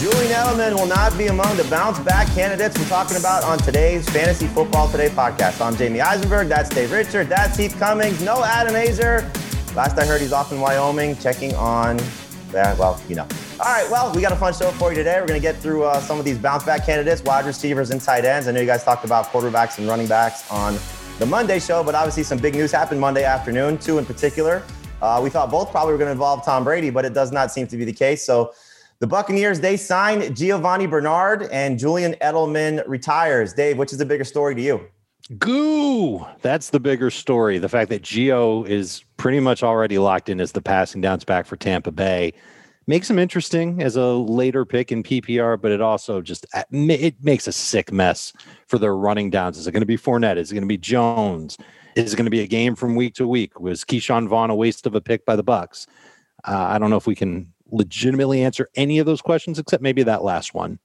[0.00, 4.08] Julian Edelman will not be among the bounce back candidates we're talking about on today's
[4.08, 5.60] Fantasy Football Today podcast.
[5.60, 6.48] I'm Jamie Eisenberg.
[6.48, 7.28] That's Dave Richard.
[7.28, 8.22] That's Heath Cummings.
[8.22, 9.20] No Adam Aizer.
[9.76, 11.98] Last I heard, he's off in Wyoming checking on,
[12.50, 13.26] yeah, well, you know.
[13.60, 15.20] All right, well, we got a fun show for you today.
[15.20, 18.00] We're going to get through uh, some of these bounce back candidates, wide receivers, and
[18.00, 18.48] tight ends.
[18.48, 20.78] I know you guys talked about quarterbacks and running backs on
[21.18, 24.62] the Monday show, but obviously some big news happened Monday afternoon, two in particular.
[25.02, 27.52] Uh, we thought both probably were going to involve Tom Brady, but it does not
[27.52, 28.24] seem to be the case.
[28.24, 28.54] So
[29.00, 33.54] the Buccaneers, they signed Giovani Bernard and Julian Edelman retires.
[33.54, 34.80] Dave, which is the bigger story to you?
[35.38, 36.26] Goo.
[36.42, 37.58] That's the bigger story.
[37.58, 41.46] The fact that Gio is pretty much already locked in as the passing downs back
[41.46, 42.34] for Tampa Bay
[42.86, 47.14] makes him interesting as a later pick in PPR, but it also just uh, it
[47.22, 48.32] makes a sick mess
[48.66, 49.56] for their running downs.
[49.56, 50.36] Is it going to be Fournette?
[50.36, 51.56] Is it going to be Jones?
[51.94, 53.60] Is it going to be a game from week to week?
[53.60, 55.86] Was Ke'Shawn Vaughn a waste of a pick by the Bucks?
[56.44, 60.02] Uh, I don't know if we can legitimately answer any of those questions except maybe
[60.02, 60.78] that last one.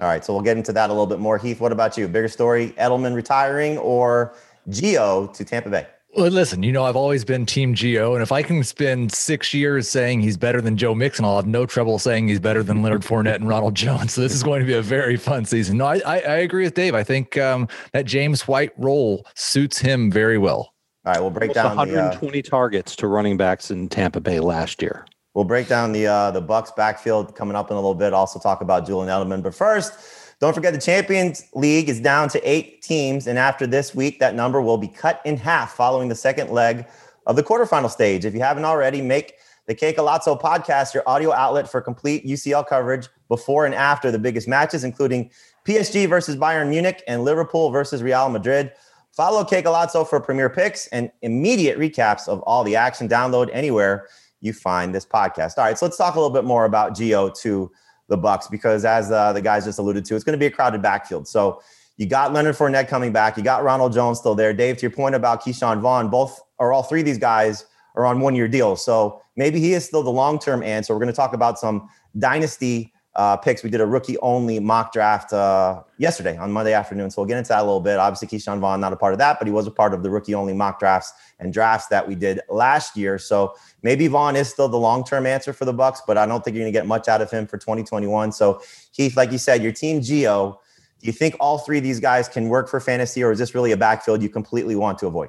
[0.00, 1.38] All right, so we'll get into that a little bit more.
[1.38, 2.08] Heath, what about you?
[2.08, 4.34] Bigger story: Edelman retiring or
[4.68, 5.86] Gio to Tampa Bay?
[6.16, 9.52] Well, listen, you know, I've always been Team Gio, and if I can spend six
[9.52, 12.82] years saying he's better than Joe Mixon, I'll have no trouble saying he's better than
[12.82, 14.14] Leonard Fournette and Ronald Jones.
[14.14, 15.78] So this is going to be a very fun season.
[15.78, 16.94] No, I, I, I agree with Dave.
[16.94, 20.72] I think um, that James White role suits him very well.
[21.04, 24.20] All right, we'll break Almost down 120 the, uh, targets to running backs in Tampa
[24.20, 25.06] Bay last year.
[25.34, 28.12] We'll break down the uh, the Bucks backfield coming up in a little bit.
[28.12, 29.42] Also talk about Julian Edelman.
[29.42, 29.92] But first,
[30.40, 34.34] don't forget the Champions League is down to eight teams, and after this week, that
[34.34, 36.86] number will be cut in half following the second leg
[37.26, 38.24] of the quarterfinal stage.
[38.24, 39.34] If you haven't already, make
[39.66, 44.46] the Golazo podcast your audio outlet for complete UCL coverage before and after the biggest
[44.46, 45.30] matches, including
[45.66, 48.72] PSG versus Bayern Munich and Liverpool versus Real Madrid.
[49.12, 53.08] Follow Golazo for premier picks and immediate recaps of all the action.
[53.08, 54.08] Download anywhere
[54.44, 55.58] you find this podcast.
[55.58, 57.70] All right, so let's talk a little bit more about Gio to
[58.08, 60.50] the Bucks because as uh, the guys just alluded to, it's going to be a
[60.50, 61.26] crowded backfield.
[61.26, 61.62] So
[61.96, 64.52] you got Leonard Fournette coming back, you got Ronald Jones still there.
[64.52, 68.04] Dave, to your point about Ke'Shawn Vaughn, both or all three of these guys are
[68.06, 68.84] on one year deals.
[68.84, 70.92] So maybe he is still the long term answer.
[70.94, 71.88] We're going to talk about some
[72.18, 73.62] dynasty uh, picks.
[73.62, 77.10] We did a rookie only mock draft uh, yesterday on Monday afternoon.
[77.10, 77.98] So we'll get into that a little bit.
[77.98, 80.10] Obviously, Ke'Shawn Vaughn not a part of that, but he was a part of the
[80.10, 83.18] rookie only mock drafts and drafts that we did last year.
[83.18, 86.44] So maybe Vaughn is still the long term answer for the Bucks, but I don't
[86.44, 88.32] think you're going to get much out of him for 2021.
[88.32, 88.60] So
[88.92, 90.56] Heath, like you said, your team Gio,
[91.00, 93.54] Do you think all three of these guys can work for fantasy, or is this
[93.54, 95.28] really a backfield you completely want to avoid?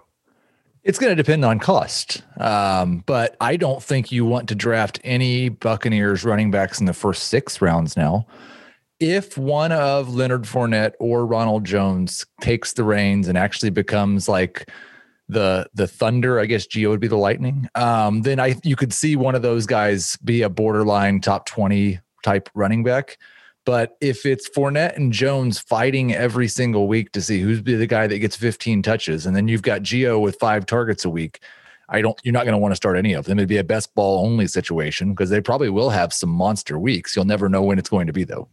[0.85, 2.21] It's going to depend on cost.
[2.37, 6.93] Um, but I don't think you want to draft any Buccaneers running backs in the
[6.93, 8.27] first six rounds now.
[8.99, 14.69] If one of Leonard Fournette or Ronald Jones takes the reins and actually becomes like
[15.27, 17.67] the the Thunder, I guess Gio would be the Lightning.
[17.73, 21.99] Um, then I you could see one of those guys be a borderline top 20
[22.23, 23.17] type running back.
[23.65, 28.05] But if it's Fournette and Jones fighting every single week to see who's the guy
[28.07, 31.41] that gets 15 touches, and then you've got Gio with five targets a week,
[31.89, 32.19] I don't.
[32.23, 33.37] You're not going to want to start any of them.
[33.37, 37.15] It'd be a best ball only situation because they probably will have some monster weeks.
[37.15, 38.47] You'll never know when it's going to be though.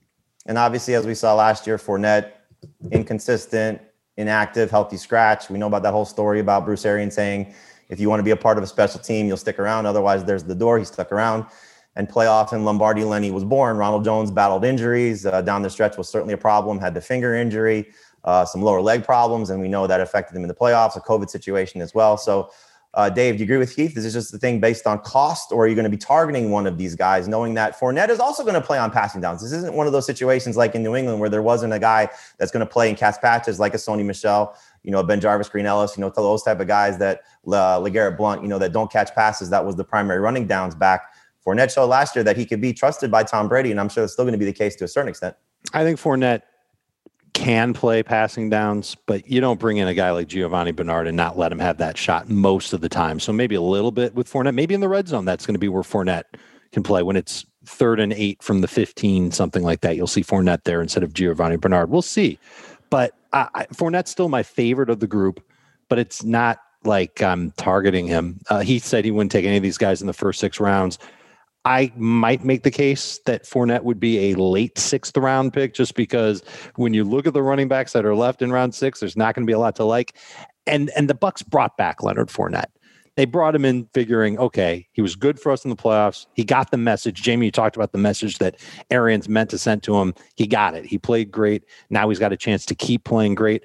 [0.46, 2.32] And obviously, as we saw last year, Fournette
[2.90, 3.80] inconsistent,
[4.16, 5.48] inactive, healthy scratch.
[5.50, 7.54] We know about that whole story about Bruce Arians saying,
[7.88, 9.86] if you want to be a part of a special team, you'll stick around.
[9.86, 10.78] Otherwise, there's the door.
[10.78, 11.46] He stuck around
[11.96, 13.76] and playoff and Lombardi Lenny was born.
[13.76, 16.78] Ronald Jones battled injuries uh, down the stretch was certainly a problem.
[16.78, 17.92] Had the finger injury,
[18.24, 20.96] uh, some lower leg problems, and we know that affected him in the playoffs.
[20.96, 22.16] A COVID situation as well.
[22.16, 22.50] So,
[22.94, 23.96] uh, Dave, do you agree with Heath?
[23.96, 26.50] Is this just the thing based on cost, or are you going to be targeting
[26.50, 29.42] one of these guys, knowing that Fournette is also going to play on passing downs?
[29.42, 32.08] This isn't one of those situations like in New England where there wasn't a guy
[32.38, 35.66] that's going to play in cast patches like a Sony Michel you know, BenJarvus, Green
[35.66, 38.90] Ellis, you know, those type of guys that uh, LeGarrette Blunt, you know, that don't
[38.90, 39.50] catch passes.
[39.50, 41.11] That was the primary running downs back
[41.46, 44.04] Fournette showed last year that he could be trusted by Tom Brady, and I'm sure
[44.04, 45.36] it's still going to be the case to a certain extent.
[45.72, 46.42] I think Fournette
[47.32, 51.16] can play passing downs, but you don't bring in a guy like Giovani Bernard and
[51.16, 53.18] not let him have that shot most of the time.
[53.18, 54.54] So maybe a little bit with Fournette.
[54.54, 56.24] Maybe in the red zone, that's going to be where Fournette
[56.72, 59.96] can play when it's third and eight from the 15, something like that.
[59.96, 61.90] You'll see Fournette there instead of Giovani Bernard.
[61.90, 62.38] We'll see.
[62.90, 65.42] But I, I, Fournette's still my favorite of the group,
[65.88, 68.40] but it's not like I'm targeting him.
[68.50, 70.98] Uh, he said he wouldn't take any of these guys in the first six rounds.
[71.64, 75.94] I might make the case that Fournette would be a late sixth round pick just
[75.94, 76.42] because
[76.74, 79.34] when you look at the running backs that are left in round six, there's not
[79.34, 80.16] going to be a lot to like.
[80.66, 82.70] And and the Bucks brought back Leonard Fournette.
[83.14, 86.26] They brought him in figuring, okay, he was good for us in the playoffs.
[86.34, 87.22] He got the message.
[87.22, 88.56] Jamie, you talked about the message that
[88.90, 90.14] Arians meant to send to him.
[90.34, 90.86] He got it.
[90.86, 91.64] He played great.
[91.90, 93.64] Now he's got a chance to keep playing great.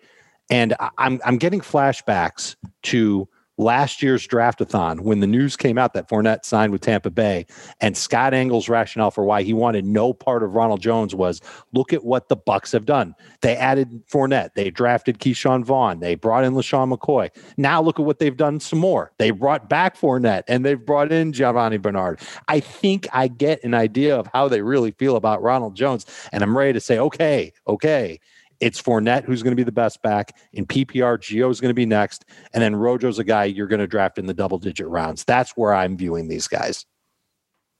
[0.49, 6.07] And I'm I'm getting flashbacks to last year's draftathon when the news came out that
[6.07, 7.45] Fournette signed with Tampa Bay
[7.81, 11.41] and Scott Engel's rationale for why he wanted no part of Ronald Jones was
[11.73, 13.15] look at what the Bucks have done.
[13.41, 17.29] They added Fournette, they drafted Ke'Shawn Vaughn, they brought in LeSean McCoy.
[17.57, 19.11] Now look at what they've done some more.
[19.17, 22.19] They brought back Fournette and they've brought in Giovani Bernard.
[22.47, 26.05] I think I get an idea of how they really feel about Ronald Jones.
[26.31, 28.19] And I'm ready to say, okay, okay
[28.59, 30.35] it's Fournette who's going to be the best back.
[30.53, 32.25] In PPR, Gio is going to be next.
[32.53, 35.23] And then Rojo's a guy you're going to draft in the double digit rounds.
[35.23, 36.85] That's where I'm viewing these guys.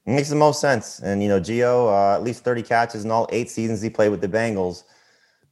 [0.05, 0.99] It makes the most sense.
[0.99, 4.09] And, you know, Gio, uh, at least 30 catches in all eight seasons he played
[4.09, 4.83] with the Bengals.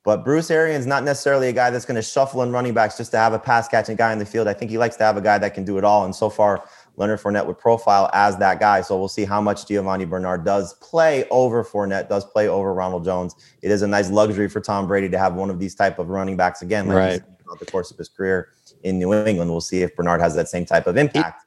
[0.06, 3.10] But Bruce Arians not necessarily a guy that's going to shuffle in running backs just
[3.12, 4.48] to have a pass catching guy in the field.
[4.48, 6.06] I think he likes to have a guy that can do it all.
[6.06, 6.64] And so far,
[6.98, 8.82] Leonard Fournette would profile as that guy.
[8.82, 13.04] So we'll see how much Giovani Bernard does play over Fournette, does play over Ronald
[13.04, 13.36] Jones.
[13.62, 16.10] It is a nice luxury for Tom Brady to have one of these type of
[16.10, 17.22] running backs again, like right.
[17.42, 18.50] throughout the course of his career
[18.84, 19.52] in New England.
[19.52, 21.45] We'll see if Bernard has that same type of impact.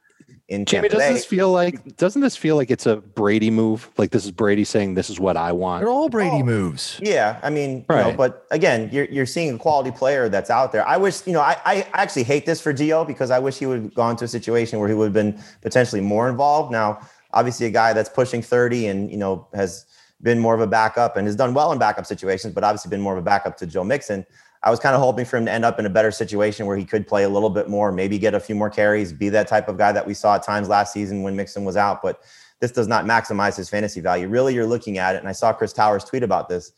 [0.49, 3.89] It, in Jamie, doesn't this feel like doesn't this feel like it's a Brady move?
[3.97, 5.83] Like this is Brady saying this is what I want.
[5.83, 6.99] They're all Brady oh, moves.
[7.01, 8.05] Yeah, I mean, right.
[8.05, 10.87] You know, but again, you're you're seeing a quality player that's out there.
[10.87, 13.65] I wish, you know, I I actually hate this for Gio because I wish he
[13.65, 16.71] would have gone to a situation where he would have been potentially more involved.
[16.71, 16.99] Now,
[17.31, 19.85] obviously, a guy that's pushing 30 and you know has
[20.21, 23.01] been more of a backup and has done well in backup situations, but obviously been
[23.01, 24.25] more of a backup to Joe Mixon.
[24.61, 26.75] I was kind of hoping for him to end up in a better situation where
[26.75, 29.47] he could play a little bit more, maybe get a few more carries, be that
[29.47, 32.01] type of guy that we saw at times last season when Mixon was out.
[32.01, 32.21] But
[32.59, 34.27] this does not maximize his fantasy value.
[34.27, 36.73] Really, you're looking at it, and I saw Chris Towers tweet about this.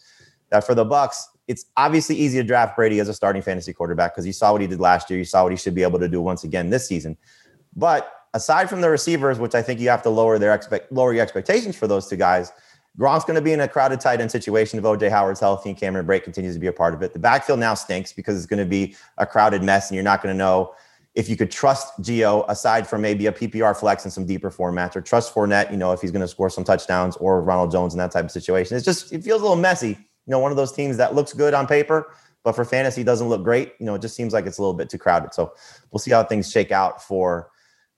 [0.49, 4.13] That for the Bucks, it's obviously easy to draft Brady as a starting fantasy quarterback
[4.13, 5.17] because you saw what he did last year.
[5.17, 7.17] You saw what he should be able to do once again this season.
[7.75, 11.13] But aside from the receivers, which I think you have to lower their expect lower
[11.13, 12.51] your expectations for those two guys,
[12.99, 15.79] Gronk's going to be in a crowded tight end situation if OJ Howard's healthy and
[15.79, 17.13] Cameron Brate continues to be a part of it.
[17.13, 20.21] The backfield now stinks because it's going to be a crowded mess, and you're not
[20.21, 20.73] going to know
[21.15, 24.95] if you could trust Gio aside from maybe a PPR flex and some deeper formats,
[24.95, 27.93] or trust Fournette, you know, if he's going to score some touchdowns, or Ronald Jones
[27.93, 28.75] in that type of situation.
[28.75, 29.89] It's just it feels a little messy.
[29.89, 32.13] You know, one of those teams that looks good on paper,
[32.43, 33.73] but for fantasy doesn't look great.
[33.79, 35.33] You know, it just seems like it's a little bit too crowded.
[35.33, 35.53] So
[35.91, 37.49] we'll see how things shake out for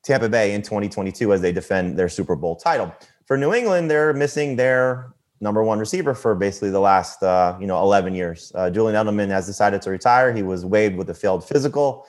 [0.03, 2.93] Tampa Bay in 2022 as they defend their Super Bowl title
[3.25, 7.67] for New England, they're missing their number one receiver for basically the last uh, you
[7.67, 8.51] know 11 years.
[8.55, 10.33] Uh, Julian Edelman has decided to retire.
[10.33, 12.05] He was waived with a failed physical.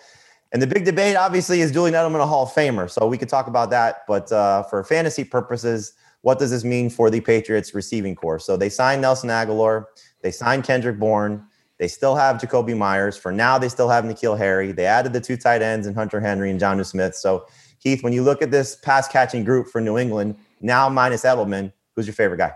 [0.53, 2.89] And the big debate, obviously, is Julian Edelman a Hall of Famer?
[2.89, 4.05] So we could talk about that.
[4.07, 8.39] But uh, for fantasy purposes, what does this mean for the Patriots receiving corps?
[8.39, 9.87] So they signed Nelson Agholor,
[10.23, 11.45] they signed Kendrick Bourne,
[11.79, 13.17] they still have Jakobi Meyers.
[13.17, 14.71] For now, they still have N'Keal Harry.
[14.71, 17.17] They added the two tight ends and Hunter Henry and Jonnu Smith.
[17.17, 17.47] So
[17.79, 21.73] Heath, when you look at this pass catching group for New England, now minus Edelman.
[21.95, 22.53] Who's your favorite guy?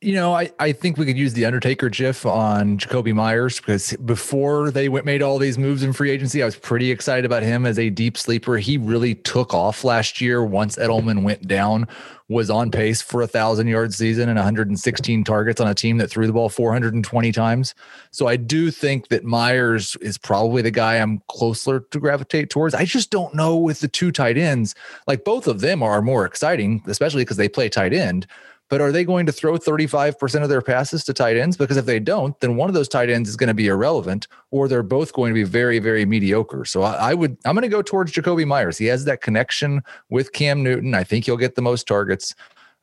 [0.00, 3.96] You know, I, I think we could use the Undertaker GIF on Jakobi Meyers because
[4.04, 7.44] before they went made all these moves in free agency, I was pretty excited about
[7.44, 8.56] him as a deep sleeper.
[8.56, 11.86] He really took off last year once Edelman went down,
[12.28, 16.08] was on pace for a thousand yard season and 116 targets on a team that
[16.08, 17.74] threw the ball 420 times.
[18.10, 22.74] So I do think that Meyers is probably the guy I'm closer to gravitate towards.
[22.74, 24.74] I just don't know with the two tight ends.
[25.06, 28.26] Like both of them are more exciting, especially because they play tight end.
[28.68, 31.56] But are they going to throw 35% of their passes to tight ends?
[31.56, 34.28] Because if they don't, then one of those tight ends is going to be irrelevant,
[34.50, 36.64] or they're both going to be very, very mediocre.
[36.64, 38.76] So I, I would, I'm going to go towards Jakobi Meyers.
[38.76, 40.94] He has that connection with Cam Newton.
[40.94, 42.34] I think he'll get the most targets.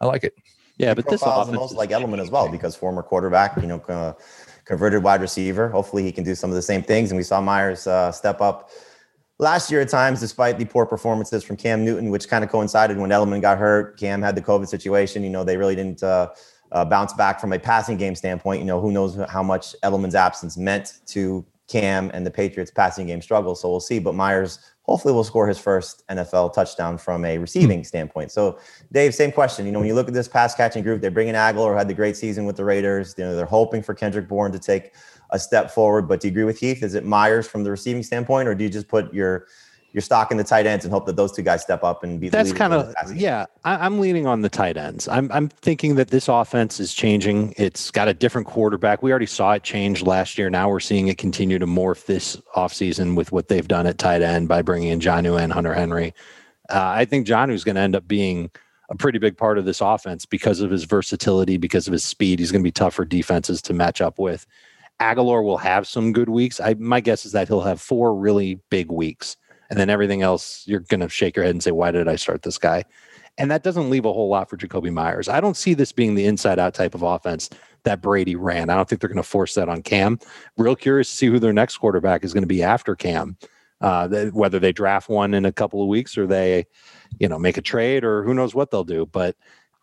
[0.02, 0.36] I like it.
[0.78, 3.68] Yeah, he but this offense the most like Edelman as well because former quarterback, you
[3.68, 4.14] know, uh,
[4.66, 5.70] converted wide receiver.
[5.70, 7.12] Hopefully, he can do some of the same things.
[7.12, 8.72] And we saw Meyers uh, step up
[9.40, 12.98] last year at times, despite the poor performances from Cam Newton, which kind of coincided
[12.98, 13.98] when Edelman got hurt.
[14.00, 15.24] Cam had the COVID situation.
[15.24, 16.30] You know, they really didn't uh,
[16.72, 18.60] uh, bounce back from a passing game standpoint.
[18.60, 23.08] You know, who knows how much Edelman's absence meant to Cam and the Patriots passing
[23.08, 23.56] game struggle.
[23.56, 24.00] So we'll see.
[24.00, 27.86] But Meyers hopefully will score his first NFL touchdown from a receiving mm.
[27.86, 28.32] standpoint.
[28.32, 28.60] So,
[28.92, 29.66] Dave, same question.
[29.66, 31.88] You know, when you look at this pass catching group, they bring in Agholor, had
[31.88, 33.16] the great season with the Raiders.
[33.18, 34.94] You know, they're hoping for Kendrick Bourne to take
[35.32, 36.08] a step forward.
[36.08, 36.84] But do you agree with Heath?
[36.84, 39.48] Is it Meyers from the receiving standpoint, or do you just put your
[39.96, 42.20] your stock in the tight ends and hope that those two guys step up and
[42.20, 42.28] be.
[42.28, 43.46] That's kind of yeah.
[43.64, 45.08] I, am leaning on the tight ends.
[45.08, 47.54] I'm I'm thinking that this offense is changing.
[47.56, 49.02] It's got a different quarterback.
[49.02, 50.50] We already saw it change last year.
[50.50, 54.22] Now we're seeing it continue to morph this offseason with what they've done at tight
[54.22, 56.14] end by bringing in Jonnu and Hunter Henry.
[56.70, 58.52] Uh, I think Jonnu's going to end up being
[58.90, 62.40] a pretty big part of this offense because of his versatility, because of his speed.
[62.40, 64.46] He's going to be tough for defenses to match up with.
[65.02, 66.60] Agholor will have some good weeks.
[66.60, 69.38] I my guess is that he'll have four really big weeks
[69.70, 72.16] and then everything else you're going to shake your head and say why did i
[72.16, 72.84] start this guy?
[73.38, 76.16] And that doesn't leave a whole lot for Jakobi Meyers i don't see this being
[76.16, 77.50] the inside out type of offense
[77.86, 78.70] that brady ran.
[78.70, 80.20] I don't think they're going to force that on cam.
[80.58, 83.38] Real curious to see who their next quarterback is going to be after cam.
[83.82, 86.66] Uh, whether they draft one in a couple of weeks or they
[87.20, 89.06] you know make a trade or who knows what they'll do.
[89.06, 89.36] But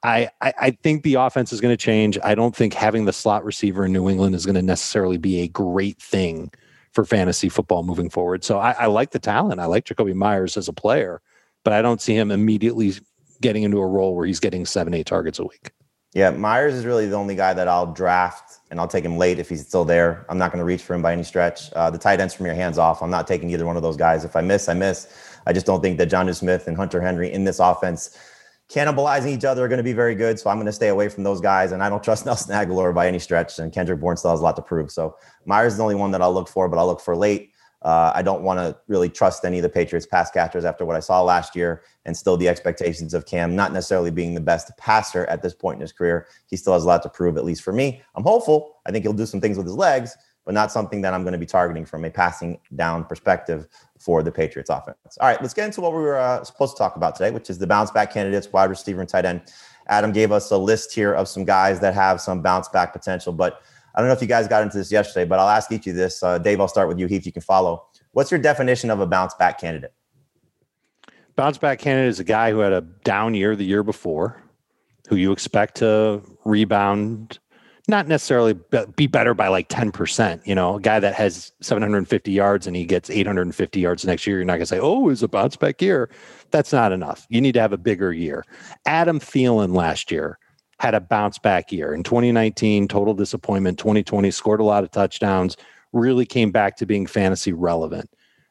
[0.05, 2.19] I, I, think the offense is going to change.
[2.25, 5.41] I don't think having the slot receiver in New England is going to necessarily be
[5.41, 6.51] a great thing
[6.93, 8.43] for fantasy football moving forward.
[8.43, 9.61] So I, I like the talent.
[9.61, 11.23] I like Jakobi Meyers as a player,
[11.63, 12.95] but I don't see him immediately
[13.41, 15.71] getting into a role where he's getting seven, eight targets a week.
[16.15, 19.39] Yeah, Meyers is really the only guy that I'll draft, and I'll take him late
[19.39, 20.27] if he's still there.
[20.29, 21.73] I'm not going to reach for him by any stretch.
[21.73, 23.03] Uh, the tight ends from your hands off.
[23.03, 24.23] I'm not taking either one of those guys.
[24.23, 25.09] If I miss, I miss.
[25.47, 28.19] I just don't think that Jonnu Smith and Hunter Henry in this offense
[28.73, 30.39] cannibalizing each other are going to be very good.
[30.39, 31.73] So I'm going to stay away from those guys.
[31.73, 33.59] And I don't trust Nelson Agholor by any stretch.
[33.59, 34.91] And Kendrick Bourne still has a lot to prove.
[34.91, 37.51] So Meyers is the only one that I'll look for, but I'll look for late.
[37.83, 40.95] Uh, I don't want to really trust any of the Patriots pass catchers after what
[40.95, 44.71] I saw last year, and still the expectations of Cam not necessarily being the best
[44.79, 46.29] passer at this point in his career.
[46.47, 48.01] He still has a lot to prove, at least for me.
[48.15, 48.77] I'm hopeful.
[48.87, 51.33] I think he'll do some things with his legs, but not something that I'm going
[51.33, 53.67] to be targeting from a passing down perspective
[54.03, 54.97] for the Patriots offense.
[55.21, 57.49] All right, let's get into what we were uh, supposed to talk about today, which
[57.49, 59.43] is the bounce back candidates, wide receiver and tight end.
[59.89, 63.33] Adam gave us a list here of some guys that have some bounce back potential,
[63.33, 63.63] but
[63.95, 65.87] I don't know if you guys got into this yesterday, but I'll ask each of
[65.89, 66.23] you this.
[66.23, 67.07] Uh, Dave, I'll start with you.
[67.07, 67.85] Heath, you can follow.
[68.13, 69.93] What's your definition of a bounce back candidate?
[71.37, 74.43] Bounce back candidate is a guy who had a down year the year before,
[75.09, 77.39] who you expect to rebound
[77.89, 78.55] not necessarily
[78.97, 80.47] be better by like 10%.
[80.47, 84.37] You know, a guy that has 750 yards and he gets 850 yards next year,
[84.37, 86.09] you're not going to say, oh, it's a bounce back year.
[86.51, 87.27] That's not enough.
[87.29, 88.45] You need to have a bigger year.
[88.87, 90.39] Adam Thielen last year
[90.79, 91.93] had a bounce back year.
[91.93, 93.79] In 2019, total disappointment.
[93.79, 95.57] 2020 scored a lot of touchdowns,
[95.93, 98.09] really came back to being fantasy relevant.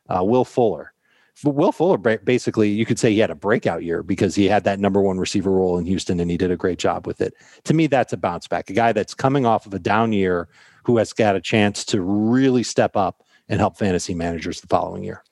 [0.10, 0.91] Uh, Will Fuller
[1.44, 4.80] Will Fuller basically, you could say he had a breakout year because he had that
[4.80, 7.34] number one receiver role in Houston and he did a great job with it.
[7.64, 8.70] To me, that's a bounce back.
[8.70, 10.48] A guy that's coming off of a down year
[10.84, 15.04] who has got a chance to really step up and help fantasy managers the following
[15.04, 15.24] year.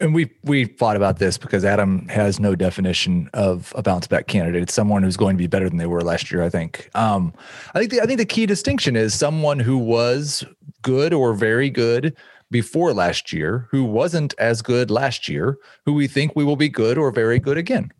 [0.00, 4.26] And we we thought about this because Adam has no definition of a bounce back
[4.26, 4.62] candidate.
[4.62, 6.42] It's someone who's going to be better than they were last year.
[6.42, 6.90] I think.
[6.94, 7.32] Um,
[7.74, 10.44] I think the, I think the key distinction is someone who was
[10.82, 12.14] good or very good
[12.50, 16.68] before last year who wasn't as good last year, who we think we will be
[16.68, 17.92] good or very good again.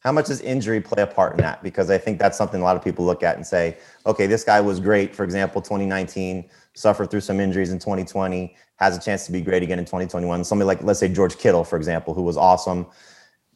[0.00, 1.62] How much does injury play a part in that?
[1.62, 4.44] Because I think that's something a lot of people look at and say, okay, this
[4.44, 5.14] guy was great.
[5.14, 9.62] For example, 2019, suffered through some injuries in 2020, has a chance to be great
[9.62, 10.44] again in 2021.
[10.44, 12.86] Somebody like, let's say, George Kittle, for example, who was awesome.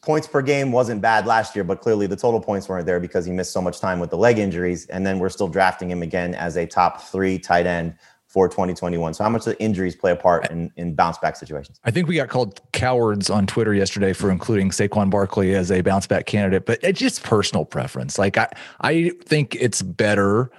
[0.01, 3.25] Points per game wasn't bad last year, but clearly the total points weren't there because
[3.25, 4.87] he missed so much time with the leg injuries.
[4.87, 7.95] And then we're still drafting him again as a top three tight end
[8.29, 9.15] for 2021.
[9.15, 11.79] So how much the injuries play a part in, in bounce back situations?
[11.83, 15.81] I think we got called cowards on Twitter yesterday for including Saquon Barkley as a
[15.81, 18.19] bounce back candidate, but it's just personal preference.
[18.19, 18.47] Like I,
[18.81, 20.51] I think it's better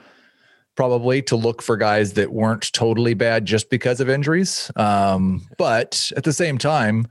[0.74, 4.70] probably to look for guys that weren't totally bad just because of injuries.
[4.74, 7.06] Um, but at the same time,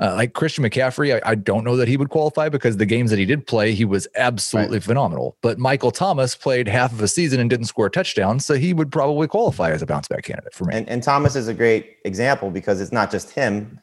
[0.00, 3.10] uh, like Christian McCaffrey, I, I, don't know that he would qualify because the games
[3.10, 4.84] that he did play, he was absolutely right.
[4.84, 5.36] phenomenal.
[5.42, 8.72] But Michael Thomas played half of a season and didn't score a touchdown, so he
[8.72, 10.76] would probably qualify as a bounce back candidate for me.
[10.76, 13.78] And, and Thomas is a great example because it's not just him.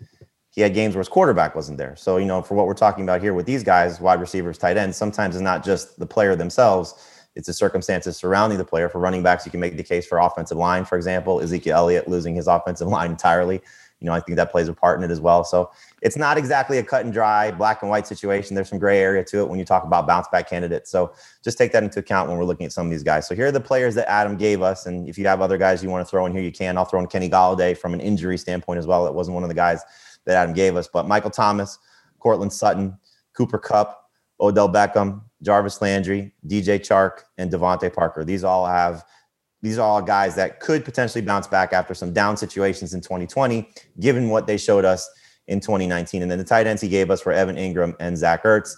[0.50, 1.96] He had games where his quarterback wasn't there.
[1.96, 4.78] So, you know, for what we're talking about here with these guys, wide receivers, tight
[4.78, 6.96] ends, sometimes it's not just the player themselves,
[7.36, 8.89] it's the circumstances surrounding the player.
[8.89, 12.08] For running backs, you can make the case for offensive line, for example, Ezekiel Elliott
[12.08, 13.62] losing his offensive line entirely
[14.00, 15.44] you know, I think that plays a part in it as well.
[15.44, 18.56] So it's not exactly a cut and dry black and white situation.
[18.56, 20.89] There's some gray area to it when you talk about bounce back candidates.
[20.89, 21.13] So
[21.44, 23.27] just take that into account when we're looking at some of these guys.
[23.27, 24.86] So here are the players that Adam gave us.
[24.86, 26.77] And if you have other guys you want to throw in here, you can.
[26.77, 29.08] I'll throw in Kenny Golladay from an injury standpoint as well.
[29.08, 29.84] It wasn't one of the guys
[30.25, 31.79] that Adam gave us, but Michael Thomas,
[32.20, 32.98] Courtland Sutton,
[33.34, 38.24] Cooper Kupp, Odell Beckham, Jarvis Landry, DJ Chark, and DeVante Parker.
[38.24, 39.06] These all have–
[39.62, 43.70] these are all guys that could potentially bounce back after some down situations in 2020,
[44.00, 45.10] given what they showed us
[45.50, 46.22] in 2019.
[46.22, 48.75] And then the tight ends he gave us were Evan Engram and Zach Ertz.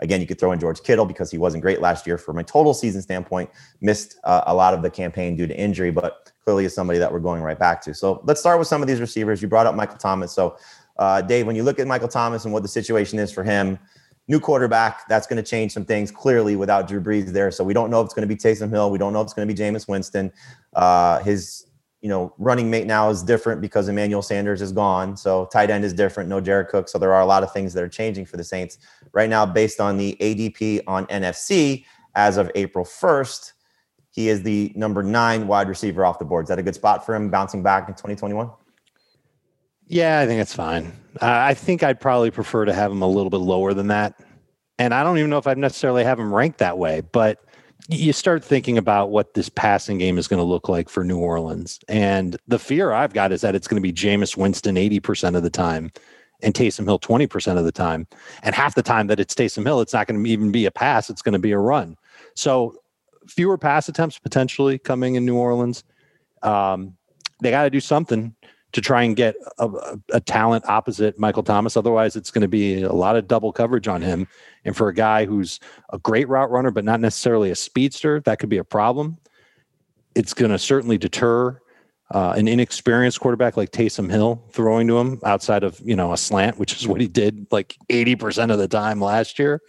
[0.00, 2.44] Again, you could throw in George Kittle because he wasn't great last year from a
[2.44, 6.64] total season standpoint, missed uh, a lot of the campaign due to injury, but clearly
[6.64, 7.94] is somebody that we're going right back to.
[7.94, 9.40] So let's start with some of these receivers.
[9.40, 10.32] You brought up Michael Thomas.
[10.32, 10.56] So,
[10.98, 13.78] uh, Dave, when you look at Michael Thomas and what the situation is for him,
[14.26, 17.50] new quarterback, that's going to change some things clearly without Drew Brees there.
[17.50, 18.90] So we don't know if it's going to be Taysom Hill.
[18.90, 20.32] We don't know if it's going to be Jameis Winston.
[20.74, 21.66] Uh, his
[22.04, 25.16] you know, running mate now is different because Emmanuel Sanders is gone.
[25.16, 26.28] So tight end is different.
[26.28, 26.86] No Jared Cook.
[26.86, 28.76] So there are a lot of things that are changing for the Saints
[29.12, 33.52] right now, based on the ADP on NFC as of April 1st.
[34.10, 36.44] He is the number nine wide receiver off the board.
[36.44, 38.50] Is that a good spot for him bouncing back in 2021?
[39.86, 40.92] Yeah, I think it's fine.
[41.22, 44.20] Uh, I think I'd probably prefer to have him a little bit lower than that.
[44.78, 47.38] And I don't even know if I'd necessarily have him ranked that way, but
[47.88, 51.18] you start thinking about what this passing game is going to look like for New
[51.18, 51.78] Orleans.
[51.88, 55.42] And the fear I've got is that it's going to be Jameis Winston 80% of
[55.42, 55.92] the time
[56.42, 58.06] and Taysom Hill 20% of the time.
[58.42, 60.70] And half the time that it's Taysom Hill, it's not going to even be a
[60.70, 61.96] pass, it's going to be a run.
[62.34, 62.76] So
[63.28, 65.84] fewer pass attempts potentially coming in New Orleans.
[66.42, 66.96] Um,
[67.42, 68.34] they got to do something
[68.74, 71.76] to try and get a, a, talent opposite Michael Thomas.
[71.76, 74.26] Otherwise, it's going to be a lot of double coverage on him.
[74.64, 75.60] And for a guy who's
[75.92, 79.16] a great route runner, but not necessarily a speedster, that could be a problem.
[80.16, 81.60] It's going to certainly deter
[82.12, 86.16] uh, an inexperienced quarterback like Taysom Hill throwing to him outside of you know a
[86.16, 89.60] slant, which is what he did like eighty percent of the time last year.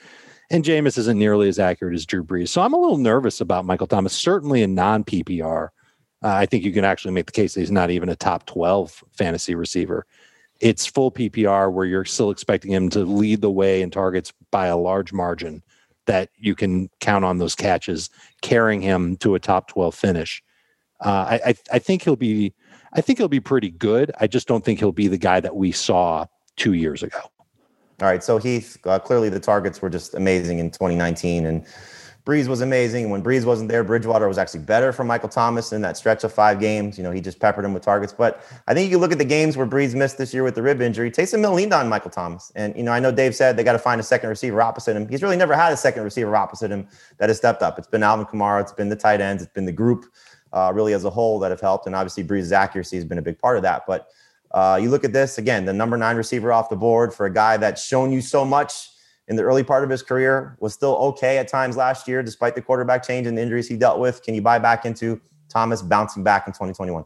[0.52, 3.66] And Jameis isn't nearly as accurate as Drew Brees, so I'm a little nervous about
[3.66, 4.14] Michael Thomas.
[4.14, 5.70] Certainly in non PPR,
[6.26, 8.48] uh, I think you can actually make the case that he's not even a top
[8.48, 10.08] 12 fantasy receiver.
[10.60, 14.66] It's full PPR where you're still expecting him to lead the way in targets by
[14.66, 15.62] a large margin
[16.08, 18.10] that you can count on those catches
[18.42, 20.44] carrying him to a top 12 finish.
[21.00, 22.56] Uh, I, I think he'll be
[22.94, 24.12] I think he'll be pretty good.
[24.20, 27.20] I just don't think he'll be the guy that we saw two years ago.
[28.02, 31.66] All right, so Heath, uh, clearly the targets were just amazing in 2019, and
[32.26, 33.12] Brees was amazing.
[33.12, 36.34] When Brees wasn't there, Bridgewater was actually better for Michael Thomas in that stretch of
[36.34, 36.98] five games.
[36.98, 38.14] You know, he just peppered him with targets.
[38.14, 40.64] But I think you look at the games where Brees missed this year with the
[40.64, 41.12] rib injury.
[41.12, 42.52] Taysom Hill leaned on Michael Thomas.
[42.56, 44.96] And, you know, I know Dave said they got to find a second receiver opposite
[44.96, 45.08] him.
[45.08, 46.88] He's really never had a second receiver opposite him
[47.20, 47.78] that has stepped up.
[47.78, 50.06] It's been Alvin Kamara, it's been the tight ends, it's been the group
[50.52, 51.86] uh, really as a whole that have helped.
[51.86, 53.86] And obviously, Brees's accuracy has been a big part of that.
[53.86, 54.10] But
[54.50, 57.32] uh, you look at this again, the number nine receiver off the board for a
[57.32, 58.90] guy that's shown you so much
[59.28, 62.56] in the early part of his career, was still okay at times last year, despite
[62.56, 64.22] the quarterback change and the injuries he dealt with.
[64.24, 67.06] Can you buy back into Thomas bouncing back in 2021?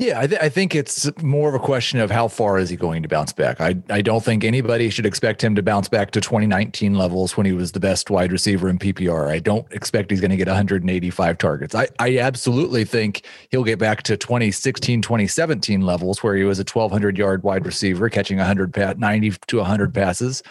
[0.00, 2.76] Yeah, I, th- I, think it's more of a question of how far is he
[2.76, 3.60] going to bounce back.
[3.60, 7.44] I, I don't think anybody should expect him to bounce back to 2019 levels when
[7.44, 9.28] he was the best wide receiver in PPR.
[9.28, 11.74] I don't expect he's going to get 185 targets.
[11.74, 16.62] I, I absolutely think he'll get back to 2016, 2017 levels where he was a
[16.62, 20.42] 1,200 yard wide receiver catching 100 pa- 90 to 100 passes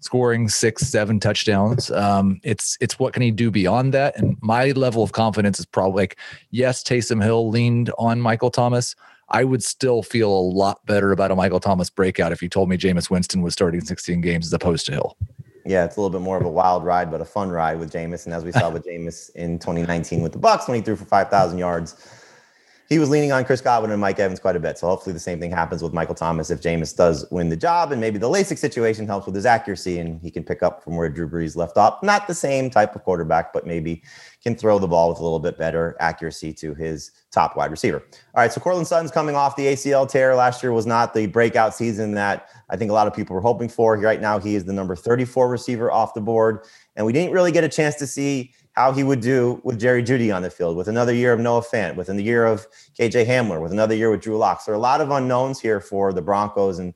[0.00, 1.90] scoring six, seven touchdowns.
[1.90, 4.16] Um, it's it's what can he do beyond that?
[4.18, 6.16] And my level of confidence is probably like,
[6.50, 8.94] yes, Taysom Hill leaned on Michael Thomas.
[9.28, 12.68] I would still feel a lot better about a Michael Thomas breakout if you told
[12.68, 15.16] me Jameis Winston was starting 16 games as opposed to Hill.
[15.64, 17.92] Yeah, it's a little bit more of a wild ride, but a fun ride with
[17.92, 18.26] Jameis.
[18.26, 21.06] And as we saw with Jameis in 2019 with the Bucks, when he threw for
[21.06, 21.94] 5,000 yards,
[22.88, 24.78] he was leaning on Chris Godwin and Mike Evans quite a bit.
[24.78, 27.92] So hopefully the same thing happens with Michael Thomas if Jameis does win the job,
[27.92, 30.96] and maybe the LASIK situation helps with his accuracy and he can pick up from
[30.96, 32.02] where Drew Brees left off.
[32.02, 34.02] Not the same type of quarterback, but maybe
[34.42, 38.02] can throw the ball with a little bit better accuracy to his top wide receiver.
[38.34, 40.36] All right, so Courtland Sutton's coming off the ACL tear.
[40.36, 43.42] Last year was not the breakout season that I think a lot of people were
[43.42, 43.96] hoping for.
[43.98, 47.50] Right now, he is the number 34 receiver off the board, and we didn't really
[47.50, 50.76] get a chance to see how he would do with Jerry Jeudy on the field,
[50.76, 52.66] with another year of Noah Fant, with a year of
[52.98, 54.60] KJ Hamler, with another year with Drew Lock.
[54.60, 56.92] So there are a lot of unknowns here for the Broncos, and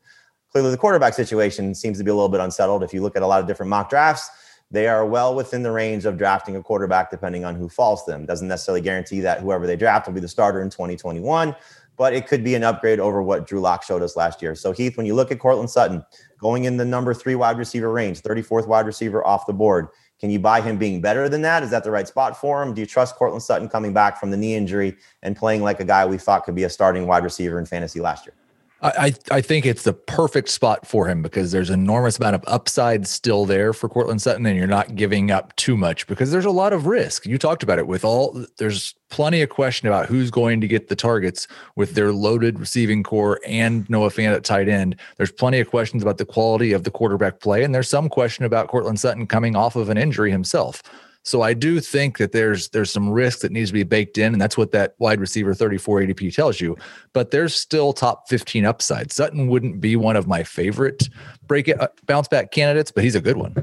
[0.53, 2.83] clearly the quarterback situation seems to be a little bit unsettled.
[2.83, 4.29] If you look at a lot of different mock drafts,
[4.71, 8.11] they are well within the range of drafting a quarterback depending on who falls to
[8.11, 8.27] them.
[8.27, 11.57] Doesn't necessarily guarantee that whoever they draft will be the starter in 2021,
[11.97, 14.55] but it could be an upgrade over what Drew Lock showed us last year.
[14.55, 16.05] So Heath, when you look at Courtland Sutton
[16.39, 19.89] going in the number three wide receiver range, 34th wide receiver off the board,
[20.21, 21.63] can you buy him being better than that?
[21.63, 22.75] Is that the right spot for him?
[22.75, 25.85] Do you trust Courtland Sutton coming back from the knee injury and playing like a
[25.85, 28.35] guy we thought could be a starting wide receiver in fantasy last year?
[28.83, 33.07] I, I think it's the perfect spot for him because there's enormous amount of upside
[33.07, 36.51] still there for Courtland Sutton, and you're not giving up too much because there's a
[36.51, 37.27] lot of risk.
[37.27, 40.89] You talked about it with all there's plenty of question about who's going to get
[40.89, 44.97] the targets with their loaded receiving corps and Noah Fant at tight end.
[45.19, 48.47] There's plenty of questions about the quality of the quarterback play, and there's some question
[48.47, 50.83] about Courtland Sutton coming off of an injury himself.
[51.23, 54.33] So I do think that there's there's some risk that needs to be baked in,
[54.33, 56.77] and that's what that wide receiver 34 ADP tells you.
[57.13, 59.13] But there's still top 15 upside.
[59.13, 61.09] Sutton wouldn't be one of my favorite
[61.47, 63.55] break it, uh, bounce back candidates, but he's a good one.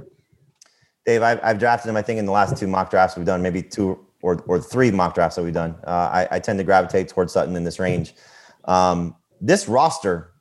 [1.06, 1.96] Dave, I've, I've drafted him.
[1.96, 4.92] I think in the last two mock drafts we've done, maybe two or, or three
[4.92, 5.76] mock drafts that we've done.
[5.86, 8.14] Uh, I, I, tend to gravitate towards Sutton in this range.
[8.66, 10.32] Um, this roster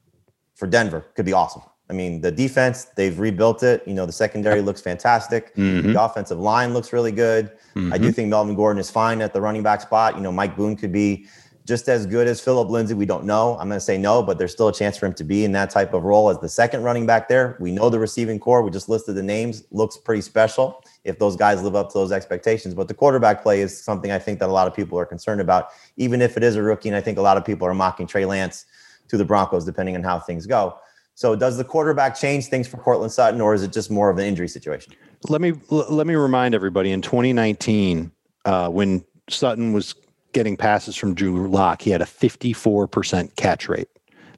[0.56, 1.62] for Denver could be awesome.
[1.88, 3.86] I mean, the defense, they've rebuilt it.
[3.86, 5.54] You know, the secondary looks fantastic.
[5.54, 5.92] Mm-hmm.
[5.92, 7.52] The offensive line looks really good.
[7.74, 7.92] Mm-hmm.
[7.92, 10.16] I do think Melvin Gordon is fine at the running back spot.
[10.16, 11.26] You know, Mike Boone could be
[11.64, 12.94] just as good as Philip Lindsay.
[12.94, 13.58] We don't know.
[13.58, 15.52] I'm going to say no, but there's still a chance for him to be in
[15.52, 17.56] that type of role as the second running back there.
[17.60, 18.62] We know the receiving corps.
[18.62, 19.64] We just listed the names.
[19.72, 22.74] Looks pretty special if those guys live up to those expectations.
[22.74, 25.40] But the quarterback play is something I think that a lot of people are concerned
[25.40, 26.88] about, even if it is a rookie.
[26.88, 28.64] And I think a lot of people are mocking Trey Lance
[29.08, 30.78] to the Broncos, depending on how things go.
[31.16, 34.18] So does the quarterback change things for Courtland Sutton, or is it just more of
[34.18, 34.92] an injury situation?
[35.28, 38.12] Let me let me remind everybody in 2019,
[38.44, 39.94] uh, when Sutton was
[40.34, 43.88] getting passes from Drew Lock, he had a 54% catch rate.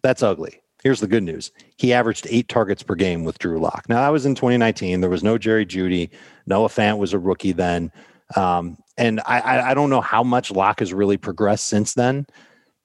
[0.02, 0.62] That's ugly.
[0.84, 1.50] Here's the good news.
[1.76, 3.88] He averaged eight targets per game with Drew Lock.
[3.88, 5.00] Now that was in 2019.
[5.00, 6.10] There was no Jerry Jeudy.
[6.46, 7.90] Noah Fant was a rookie then.
[8.36, 12.26] Um, and I, I don't know how much Lock has really progressed since then.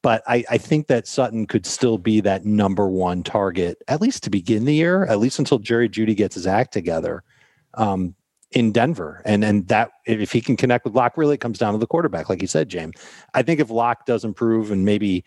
[0.03, 4.21] But I, I think that Sutton could still be that number one target, at least
[4.23, 7.23] to begin the year, at least until Jerry Jeudy gets his act together
[7.73, 8.13] um,
[8.51, 9.21] in Denver.
[9.25, 11.87] And and that if he can connect with Lock, really it comes down to the
[11.87, 12.95] quarterback, like you said, James.
[13.33, 15.23] I think if Lock does improve and maybe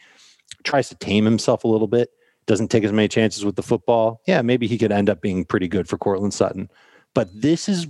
[0.62, 2.10] tries to tame himself a little bit,
[2.44, 5.46] doesn't take as many chances with the football, yeah, maybe he could end up being
[5.46, 6.68] pretty good for Courtland Sutton.
[7.14, 7.86] But this is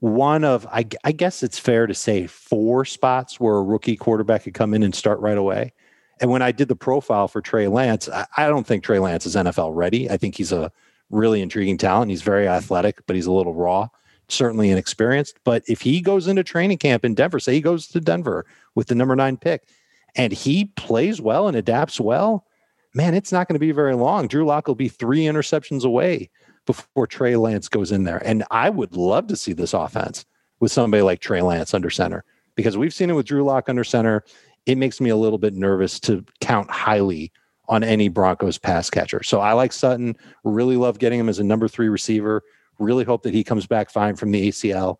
[0.00, 4.44] one of, I, I guess it's fair to say, four spots where a rookie quarterback
[4.44, 5.72] could come in and start right away.
[6.20, 9.26] And when I did the profile for Trey Lance, I, I don't think Trey Lance
[9.26, 10.10] is NFL ready.
[10.10, 10.72] I think he's a
[11.10, 12.10] really intriguing talent.
[12.10, 13.88] He's very athletic, but he's a little raw,
[14.28, 15.38] certainly inexperienced.
[15.44, 18.88] But if he goes into training camp in Denver, say he goes to Denver with
[18.88, 19.68] the number nine pick,
[20.14, 22.46] and he plays well and adapts well,
[22.94, 24.26] man, it's not going to be very long.
[24.26, 26.30] Drew Lock will be three interceptions away
[26.64, 28.20] before Trey Lance goes in there.
[28.24, 30.24] And I would love to see this offense
[30.58, 32.24] with somebody like Trey Lance under center
[32.56, 34.24] because we've seen it with Drew Lock under center
[34.66, 37.32] it makes me a little bit nervous to count highly
[37.68, 39.22] on any Broncos pass catcher.
[39.22, 42.42] So I like Sutton, really love getting him as a number three receiver.
[42.78, 44.96] Really hope that he comes back fine from the ACL.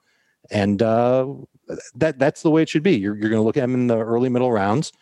[0.51, 1.27] And uh,
[1.97, 2.97] that that's the way it should be.
[2.97, 4.93] You're, you're going to look at him in the early middle rounds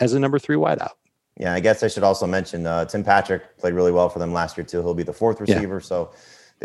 [0.00, 0.92] as a number three wideout.
[1.38, 4.32] Yeah, I guess I should also mention uh, Tim Patrick played really well for them
[4.32, 4.80] last year too.
[4.82, 5.80] He'll be the fourth receiver, yeah.
[5.80, 6.12] so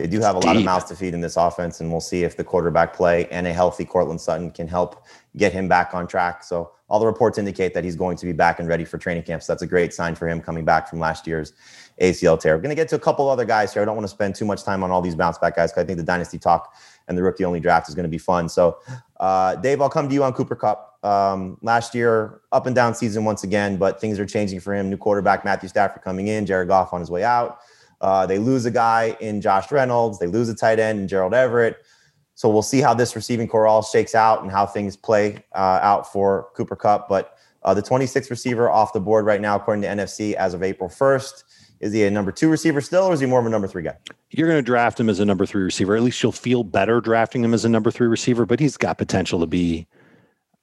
[0.01, 2.23] they do have a lot of mouths to feed in this offense, and we'll see
[2.23, 6.07] if the quarterback play and a healthy Courtland Sutton can help get him back on
[6.07, 6.43] track.
[6.43, 9.23] So all the reports indicate that he's going to be back and ready for training
[9.23, 9.43] camp.
[9.43, 11.53] So that's a great sign for him coming back from last year's
[12.01, 12.55] ACL tear.
[12.55, 13.81] We're going to get to a couple other guys here.
[13.81, 15.83] I don't want to spend too much time on all these bounce back guys because
[15.83, 16.73] I think the dynasty talk
[17.07, 18.49] and the rookie only draft is going to be fun.
[18.49, 18.79] So,
[19.19, 20.97] uh, Dave, I'll come to you on Cooper Kupp.
[21.03, 24.89] Um, last year, up and down season once again, but things are changing for him.
[24.89, 27.59] New quarterback Matthew Stafford coming in, Jared Goff on his way out.
[28.01, 30.19] Uh, they lose a guy in Josh Reynolds.
[30.19, 31.77] They lose a tight end in Gerald Everett.
[32.35, 35.79] So we'll see how this receiving corps all shakes out and how things play uh,
[35.81, 37.09] out for Cooper Kupp.
[37.09, 40.63] But uh, the 26th receiver off the board right now, according to NFC, as of
[40.63, 41.43] April 1st.
[41.79, 43.83] Is he a number two receiver still, or is he more of a number three
[43.83, 43.95] guy?
[44.31, 45.95] You're going to draft him as a number three receiver.
[45.95, 48.97] At least you'll feel better drafting him as a number three receiver, but he's got
[48.97, 49.87] potential to be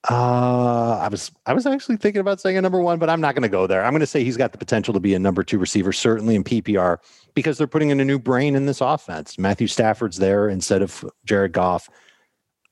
[0.08, 3.34] uh, I was I was actually thinking about saying a number one, but I'm not
[3.34, 3.84] going to go there.
[3.84, 6.36] I'm going to say he's got the potential to be a number two receiver, certainly
[6.36, 6.98] in PPR,
[7.34, 9.38] because they're putting in a new brain in this offense.
[9.38, 11.88] Matthew Stafford's there instead of Jared Goff.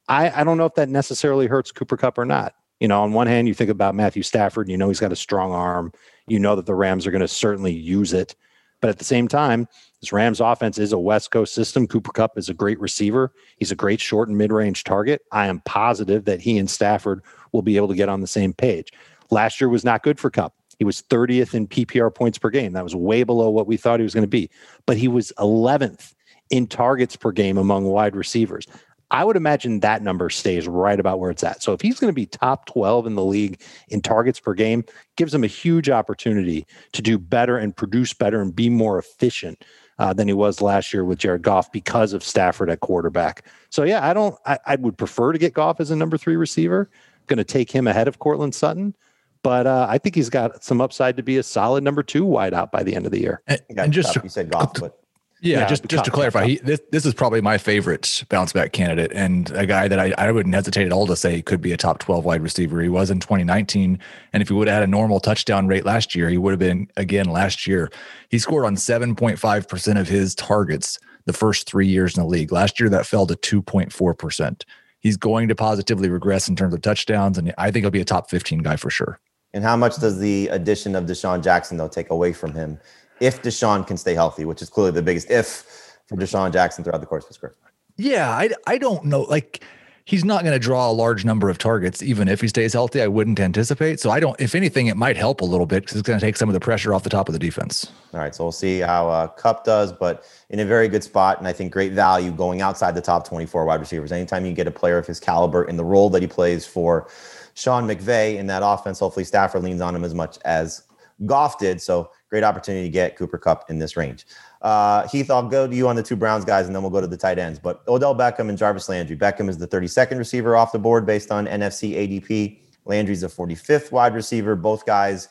[0.08, 2.54] I I don't know if that necessarily hurts Cooper Kupp or not.
[2.78, 5.16] You know, on one hand, you think about Matthew Stafford, you know he's got a
[5.16, 5.92] strong arm.
[6.28, 8.36] You know that the Rams are going to certainly use it.
[8.84, 9.66] But at the same time,
[10.02, 11.86] this Rams offense is a West Coast system.
[11.86, 13.32] Cooper Kupp is a great receiver.
[13.56, 15.22] He's a great short and mid range target.
[15.32, 18.52] I am positive that he and Stafford will be able to get on the same
[18.52, 18.92] page.
[19.30, 20.52] Last year was not good for Kupp.
[20.78, 22.74] He was 30th in PPR points per game.
[22.74, 24.50] That was way below what we thought he was going to be.
[24.84, 26.12] But he was 11th
[26.50, 28.66] in targets per game among wide receivers.
[29.14, 31.62] I would imagine that number stays right about where it's at.
[31.62, 34.84] So if he's going to be top 12 in the league in targets per game,
[35.14, 39.64] gives him a huge opportunity to do better and produce better and be more efficient
[40.00, 43.46] uh, than he was last year with Jared Goff because of Stafford at quarterback.
[43.70, 44.36] So yeah, I don't.
[44.46, 46.90] I, I would prefer to get Goff as a number three receiver.
[47.28, 48.96] Going to take him ahead of Courtland Sutton.
[49.44, 52.72] But uh, I think he's got some upside to be a solid number two wideout
[52.72, 53.42] by the end of the year.
[53.46, 55.03] And, and just you said Goff, but
[55.44, 58.72] yeah, yeah just just to clarify, he, this this is probably my favorite bounce back
[58.72, 61.72] candidate, and a guy that I, I wouldn't hesitate at all to say could be
[61.72, 62.80] a top twelve wide receiver.
[62.80, 63.98] He was in 2019,
[64.32, 66.58] and if he would have had a normal touchdown rate last year, he would have
[66.58, 67.90] been again last year.
[68.30, 72.50] He scored on 7.5 percent of his targets the first three years in the league.
[72.50, 74.64] Last year, that fell to 2.4 percent.
[75.00, 78.06] He's going to positively regress in terms of touchdowns, and I think he'll be a
[78.06, 79.20] top 15 guy for sure.
[79.52, 82.80] And how much does the addition of DeSean Jackson though take away from him
[83.20, 87.00] if DeSean can stay healthy, which is clearly the biggest if for DeSean Jackson throughout
[87.00, 87.54] the course of his career?
[87.96, 89.22] Yeah, I I don't know.
[89.22, 89.64] Like
[90.04, 93.00] he's not going to draw a large number of targets, even if he stays healthy.
[93.00, 94.00] I wouldn't anticipate.
[94.00, 94.38] So I don't.
[94.40, 96.52] If anything, it might help a little bit because it's going to take some of
[96.52, 97.90] the pressure off the top of the defense.
[98.12, 101.38] All right, so we'll see how uh, Kupp does, but in a very good spot,
[101.38, 104.12] and I think great value going outside the top 24 wide receivers.
[104.12, 107.08] Anytime you get a player of his caliber in the role that he plays for
[107.54, 110.82] Sean McVay in that offense, hopefully Stafford leans on him as much as
[111.26, 111.80] Goff did.
[111.80, 114.26] So great opportunity to get Cooper Kupp in this range.
[114.60, 117.00] Uh, Heath, I'll go to you on the two Browns guys, and then we'll go
[117.00, 117.60] to the tight ends.
[117.60, 119.16] But Odell Beckham and Jarvis Landry.
[119.16, 122.58] Beckham is the 32nd receiver off the board based on NFC ADP.
[122.86, 124.56] Landry's the 45th wide receiver.
[124.56, 125.28] Both guys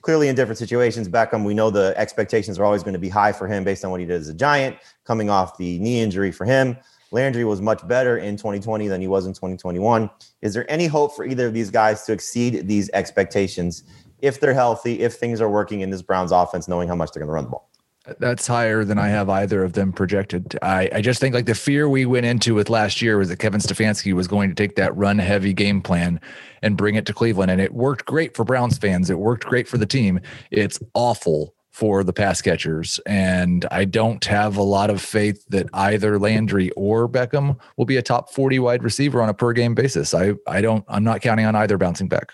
[0.00, 1.08] clearly in different situations.
[1.08, 3.90] Beckham, we know the expectations are always going to be high for him based on
[3.90, 6.76] what he did as a Giant, coming off the knee injury for him.
[7.10, 10.08] Landry was much better in 2020 than he was in 2021.
[10.40, 13.82] Is there any hope for either of these guys to exceed these expectations
[14.20, 17.20] if they're healthy, if things are working in this Browns offense, knowing how much they're
[17.20, 17.70] going to run the ball?
[18.18, 20.58] That's higher than I have either of them projected.
[20.60, 23.38] I, I just think like the fear we went into with last year was that
[23.38, 26.20] Kevin Stefanski was going to take that run heavy game plan
[26.60, 27.50] and bring it to Cleveland.
[27.50, 29.08] And it worked great for Browns fans.
[29.08, 30.20] It worked great for the team.
[30.50, 33.00] It's awful for the pass catchers.
[33.06, 37.96] And I don't have a lot of faith that either Landry or Beckham will be
[37.96, 40.12] a top 40 wide receiver on a per game basis.
[40.12, 42.32] I, I don't, I'm not counting on either bouncing back.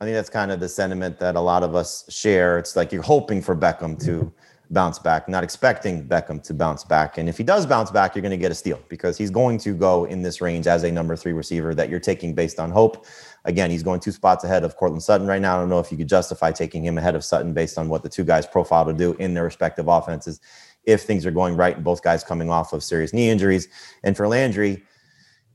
[0.00, 2.58] I think that's kind of the sentiment that a lot of us share.
[2.58, 4.30] It's like you're hoping for Beckham to
[4.70, 7.16] bounce back, not expecting Beckham to bounce back.
[7.16, 9.56] And if he does bounce back, you're going to get a steal because he's going
[9.58, 12.70] to go in this range as a number three receiver that you're taking based on
[12.70, 13.06] hope.
[13.46, 15.56] Again, he's going two spots ahead of Courtland Sutton right now.
[15.56, 18.02] I don't know if you could justify taking him ahead of Sutton based on what
[18.02, 20.40] the two guys profile to do in their respective offenses
[20.84, 23.68] if things are going right and both guys coming off of serious knee injuries.
[24.02, 24.82] And for Landry,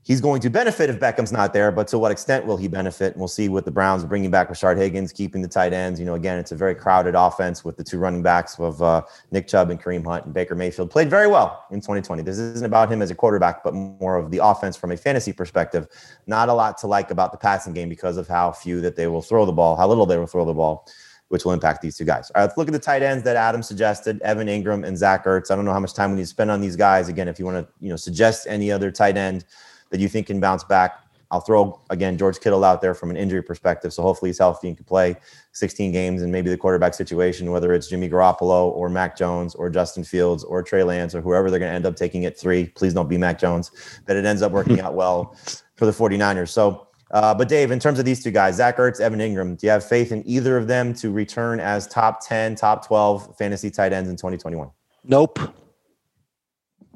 [0.04, 3.12] he's going to benefit if Beckham's not there, but to what extent will he benefit?
[3.12, 6.00] And we'll see with the Browns bringing back Rashard Higgins, keeping the tight ends.
[6.00, 9.02] You know, again, it's a very crowded offense with the two running backs of uh,
[9.30, 10.90] Nick Chubb and Kareem Hunt and Baker Mayfield.
[10.90, 12.22] Played very well in 2020.
[12.22, 15.32] This isn't about him as a quarterback, but more of the offense from a fantasy
[15.32, 15.86] perspective.
[16.26, 19.06] Not a lot to like about the passing game because of how few that they
[19.06, 20.86] will throw the ball, how little they will throw the ball.
[21.28, 22.30] Which will impact these two guys.
[22.34, 25.24] All right, let's look at the tight ends that Adam suggested: Evan Engram and Zach
[25.24, 25.50] Ertz.
[25.50, 27.08] I don't know how much time we need to spend on these guys.
[27.08, 29.46] Again, if you want to, you know, suggest any other tight end
[29.92, 30.98] that you think can bounce back.
[31.30, 33.92] I'll throw again George Kittle out there from an injury perspective.
[33.94, 35.16] So hopefully he's healthy and can play
[35.52, 39.70] 16 games and maybe the quarterback situation, whether it's Jimmy Garoppolo or Mac Jones or
[39.70, 42.66] Justin Fields or Trey Lance or whoever they're going to end up taking it three.
[42.66, 43.70] Please don't be Mac Jones,
[44.04, 45.34] that it ends up working out well
[45.76, 46.50] for the 49ers.
[46.50, 49.66] So, uh, but Dave, in terms of these two guys, Zach Ertz, Evan Engram, do
[49.66, 53.70] you have faith in either of them to return as top 10, top 12 fantasy
[53.70, 54.70] tight ends in 2021?
[55.04, 55.38] Nope.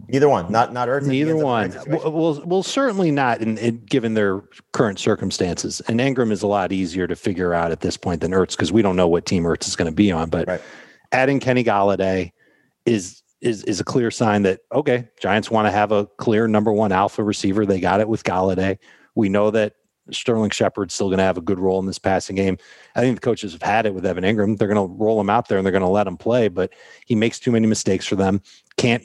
[0.09, 1.07] Neither one, not not Ertz.
[1.07, 1.75] Neither one.
[1.89, 3.41] Well, well, certainly not.
[3.41, 7.73] In, in, given their current circumstances, and Engram is a lot easier to figure out
[7.73, 9.95] at this point than Ertz because we don't know what team Ertz is going to
[9.95, 10.31] be on.
[10.31, 10.61] But right.
[11.11, 12.33] adding Kenny Golladay
[12.85, 16.73] is is is a clear sign that okay, Giants want to have a clear number
[16.73, 17.67] one alpha receiver.
[17.67, 18.79] They got it with Golladay.
[19.17, 19.75] We know that
[20.13, 22.59] Sterling Shepard's still going to have a good role in this passing game.
[22.95, 24.57] I think the coaches have had it with Evan Engram.
[24.57, 26.73] They're going to roll him out there and they're going to let him play, but
[27.07, 28.41] he makes too many mistakes for them.
[28.77, 29.03] Can't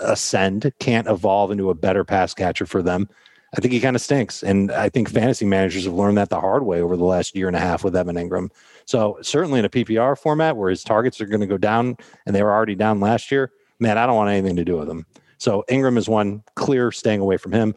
[0.00, 3.08] ascend, can't evolve into a better pass catcher for them.
[3.54, 4.42] I think he kind of stinks.
[4.42, 5.18] And I think mm-hmm.
[5.18, 7.84] fantasy managers have learned that the hard way over the last year and a half
[7.84, 8.50] with Evan Engram.
[8.86, 12.34] So certainly in a PPR format where his targets are going to go down and
[12.34, 15.06] they were already down last year, man, I don't want anything to do with him.
[15.38, 17.74] So Engram is one clear staying away from him.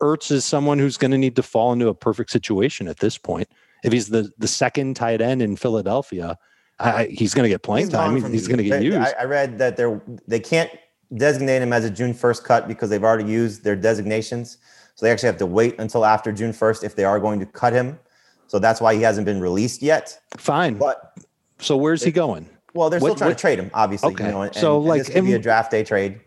[0.00, 3.18] Ertz is someone who's going to need to fall into a perfect situation at this
[3.18, 3.48] point.
[3.84, 6.38] If he's the the second tight end in Philadelphia,
[6.78, 8.32] I, he's going to get playing he's time.
[8.32, 8.96] He's going to get used.
[8.98, 10.70] I, I read that they're they can't
[11.14, 14.58] designate him as a June 1st cut because they've already used their designations.
[14.94, 17.46] So they actually have to wait until after June 1st if they are going to
[17.46, 17.98] cut him.
[18.46, 20.20] So that's why he hasn't been released yet.
[20.36, 20.74] Fine.
[20.78, 21.18] But
[21.58, 22.48] so where's he going?
[22.74, 23.38] Well, they're still trying what?
[23.38, 24.12] to trade him, obviously.
[24.12, 24.26] Okay.
[24.26, 26.20] You know, and, so like this could be a draft day trade.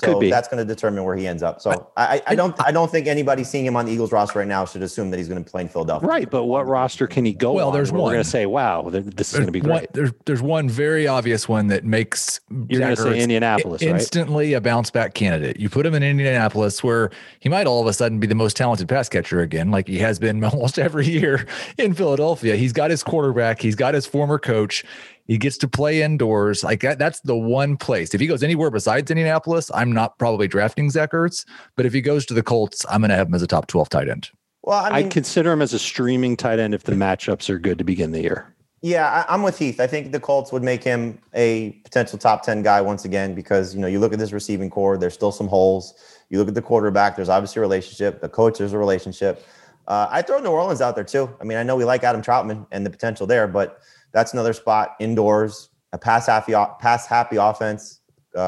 [0.00, 1.60] So that's going to determine where he ends up.
[1.60, 4.48] So I, I, don't I don't think anybody seeing him on the Eagles roster right
[4.48, 6.08] now should assume that he's going to play in Philadelphia.
[6.08, 7.52] Right, but what roster can he go?
[7.52, 8.02] Well, there's one.
[8.02, 9.72] We're going to say, wow, this is going to be great.
[9.72, 14.52] One, there's there's one very obvious one that makes you're going to say Indianapolis, instantly
[14.52, 14.58] right?
[14.58, 15.60] a bounce back candidate.
[15.60, 18.56] You put him in Indianapolis, where he might all of a sudden be the most
[18.56, 21.46] talented pass catcher again, like he has been almost every year
[21.78, 22.56] in Philadelphia.
[22.56, 24.84] He's got his quarterback, he's got his former coach
[25.26, 26.62] he gets to play indoors.
[26.62, 28.14] Like that, that's the one place.
[28.14, 31.46] If he goes anywhere besides Indianapolis, I'm not probably drafting Zach Ertz.
[31.76, 33.66] But if he goes to the Colts, I'm going to have him as a top
[33.66, 34.30] 12 tight end.
[34.62, 37.78] Well, I would consider him as a streaming tight end if the matchups are good
[37.78, 38.54] to begin the year.
[38.80, 39.80] Yeah, I, am with Heath.
[39.80, 43.74] I think the Colts would make him a potential top 10 guy once again because,
[43.74, 45.94] you know, you look at this receiving corps, there's still some holes.
[46.28, 48.20] You look at the quarterback, there's obviously a relationship.
[48.20, 49.46] The coach, there's a relationship.
[49.86, 51.34] Uh, I throw New Orleans out there too.
[51.40, 53.80] I mean, I know we like Adam Trautman and the potential there, but
[54.14, 58.00] that's another spot indoors, a pass happy, pass happy offense,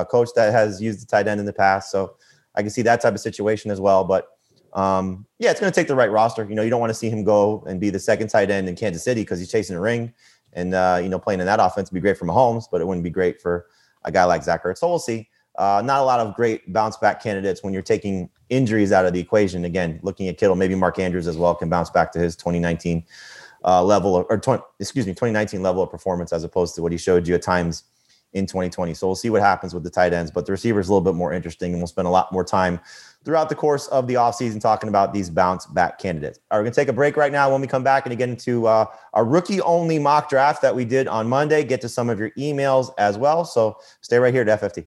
[0.08, 1.90] coach that has used the tight end in the past.
[1.90, 2.16] So
[2.54, 4.04] I can see that type of situation as well.
[4.04, 4.28] But
[4.72, 6.44] um, yeah, it's going to take the right roster.
[6.44, 8.68] You know, you don't want to see him go and be the second tight end
[8.68, 10.14] in Kansas City because he's chasing a ring.
[10.52, 12.86] And, uh, you know, playing in that offense would be great for Mahomes, but it
[12.86, 13.66] wouldn't be great for
[14.04, 14.78] a guy like Zach Ertz.
[14.78, 15.28] So we'll see.
[15.56, 19.12] Uh, not a lot of great bounce back candidates when you're taking injuries out of
[19.12, 19.64] the equation.
[19.64, 23.04] Again, looking at Kittle, maybe Mark Andrews as well can bounce back to his 2019
[23.66, 26.92] uh, level of, or 20, excuse me, 2019 level of performance as opposed to what
[26.92, 27.84] he showed you at times
[28.32, 28.94] in 2020.
[28.94, 31.04] So we'll see what happens with the tight ends, but the receiver is a little
[31.04, 32.80] bit more interesting, and we'll spend a lot more time
[33.24, 36.38] throughout the course of the offseason talking about these bounce back candidates.
[36.50, 37.50] Right, we're going to take a break right now.
[37.50, 40.84] When we come back and get into uh, our rookie only mock draft that we
[40.84, 43.44] did on Monday, get to some of your emails as well.
[43.44, 44.86] So stay right here to FFT.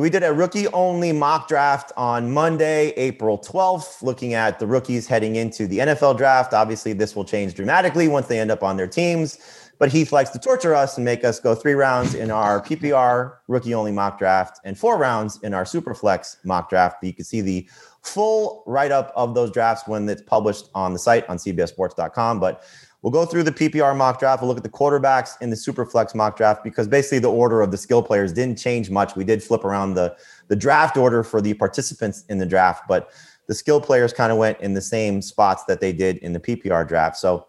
[0.00, 5.06] We did a rookie only mock draft on Monday, April 12th, looking at the rookies
[5.06, 6.54] heading into the NFL draft.
[6.54, 9.38] Obviously, this will change dramatically once they end up on their teams.
[9.78, 13.34] But Heath likes to torture us and make us go three rounds in our PPR
[13.46, 17.04] rookie only mock draft and four rounds in our Superflex mock draft.
[17.04, 17.68] You can see the
[18.00, 22.40] full write up of those drafts when it's published on the site on CBSSports.com.
[22.40, 22.64] But
[23.02, 24.42] We'll go through the PPR mock draft.
[24.42, 27.70] We'll look at the quarterbacks in the Superflex mock draft because basically the order of
[27.70, 29.16] the skill players didn't change much.
[29.16, 30.16] We did flip around the,
[30.48, 33.10] the draft order for the participants in the draft, but
[33.46, 36.40] the skill players kind of went in the same spots that they did in the
[36.40, 37.16] PPR draft.
[37.16, 37.48] So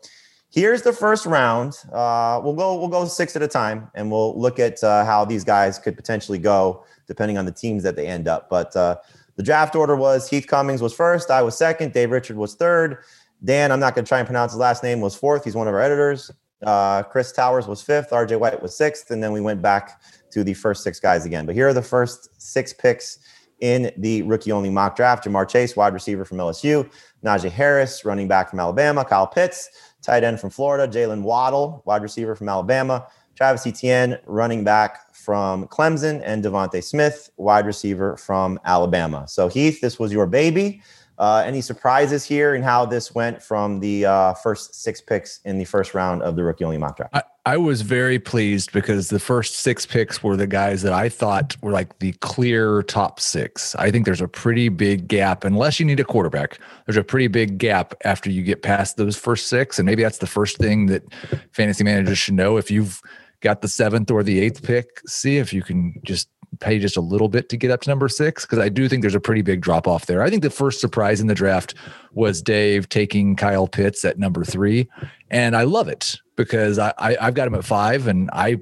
[0.50, 1.74] here's the first round.
[1.92, 5.26] Uh, we'll go we'll go six at a time, and we'll look at uh, how
[5.26, 8.50] these guys could potentially go depending on the teams that they end up.
[8.50, 8.96] But uh,
[9.36, 12.98] the draft order was Heath Cummings was first, I was second, Dave Richard was third.
[13.44, 15.44] Dan, I'm not going to try and pronounce his last name, was fourth.
[15.44, 16.32] He's one of our editors.
[16.64, 18.12] Uh, Chris Towers was fifth.
[18.12, 19.10] RJ White was sixth.
[19.12, 20.02] And then we went back
[20.32, 21.46] to the first six guys again.
[21.46, 23.20] But here are the first six picks
[23.62, 26.90] in the rookie only mock draft Ja'Marr Chase, wide receiver from LSU,
[27.24, 29.70] Najee Harris, running back from Alabama, Kyle Pitts,
[30.02, 35.68] tight end from Florida, Jaylen Waddle, wide receiver from Alabama, Travis Etienne, running back from
[35.68, 39.28] Clemson, and DeVonta Smith, wide receiver from Alabama.
[39.28, 40.82] So, Heath, this was your baby.
[41.18, 45.58] Uh, any surprises here in how this went from the uh, first six picks in
[45.58, 47.14] the first round of the rookie only mock draft?
[47.14, 51.10] I, I, was very pleased because the first six picks were the guys that I
[51.10, 53.76] thought were like the clear top six.
[53.76, 57.28] I think there's a pretty big gap, unless you need a quarterback, there's a pretty
[57.28, 59.78] big gap after you get past those first six.
[59.78, 61.04] And maybe that's the first thing that
[61.52, 62.58] fantasy managers should know.
[62.58, 63.00] If you've
[63.42, 67.02] got the seventh or the eighth pick, see if you can just pay just a
[67.02, 69.42] little bit to get up to number six because I do think there's a pretty
[69.42, 70.22] big drop off there.
[70.22, 71.74] I think the first surprise in the draft
[72.14, 74.90] was Dave taking Kyle Pitts at number three,
[75.30, 78.58] and I love it because I, I I've got him at five, and I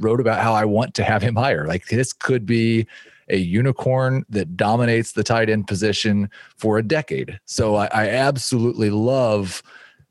[0.00, 1.66] wrote about how I want to have him higher.
[1.66, 2.86] Like this could be
[3.28, 7.40] a unicorn that dominates the tight end position for a decade.
[7.44, 9.62] So I, I absolutely love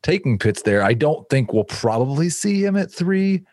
[0.03, 0.83] taking Pitts there.
[0.83, 3.43] I don't think we'll probably see him at three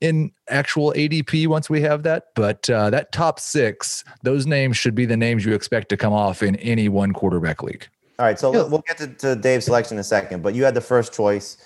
[0.00, 2.28] in actual ADP once we have that.
[2.34, 6.12] But uh, that top six, those names should be the names you expect to come
[6.12, 7.86] off in any one quarterback league.
[8.18, 10.42] All right, so we'll get to, to Dave's selection in a second.
[10.42, 11.56] But you had the first choice.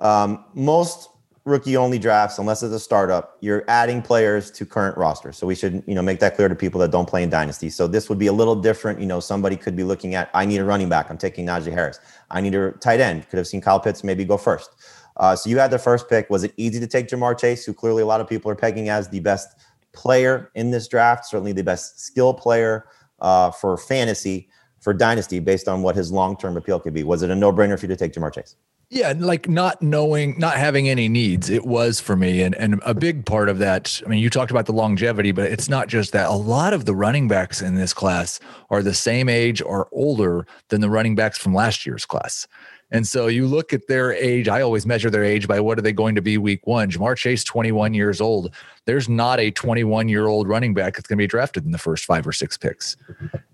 [0.00, 1.08] Um, most
[1.44, 5.38] rookie only drafts, unless it's a startup, you're adding players to current rosters.
[5.38, 7.70] So we should, you know, make that clear to people that don't play in dynasty.
[7.70, 9.00] So this would be a little different.
[9.00, 11.10] You know, somebody could be looking at, I need a running back.
[11.10, 11.98] I'm taking Najee Harris.
[12.30, 13.28] I need a tight end.
[13.28, 14.70] Could have seen Kyle Pitts maybe go first.
[15.16, 16.30] Uh, so you had the first pick.
[16.30, 18.88] Was it easy to take Ja'Marr Chase, who clearly a lot of people are pegging
[18.88, 19.48] as the best
[19.92, 22.86] player in this draft, certainly the best skill player
[23.20, 24.48] uh, for fantasy,
[24.80, 27.02] for dynasty, based on what his long term appeal could be?
[27.02, 28.56] Was it a no brainer for you to take Ja'Marr Chase?
[28.92, 32.42] Yeah, like not knowing, not having any needs, it was for me.
[32.42, 35.44] And and a big part of that, I mean, you talked about the longevity, but
[35.52, 36.28] it's not just that.
[36.28, 40.44] A lot of the running backs in this class are the same age or older
[40.70, 42.48] than the running backs from last year's class.
[42.90, 44.48] And so you look at their age.
[44.48, 46.90] I always measure their age by what are they going to be week one.
[46.90, 48.52] Ja'Marr Chase, 21 years old.
[48.84, 51.78] There's not a 21 year old running back that's going to be drafted in the
[51.78, 52.96] first five or six picks.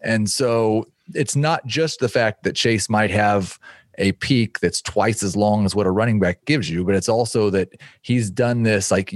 [0.00, 3.58] And so it's not just the fact that Chase might have
[3.98, 7.08] a peak that's twice as long as what a running back gives you, but it's
[7.08, 7.70] also that
[8.02, 8.90] he's done this.
[8.90, 9.12] Like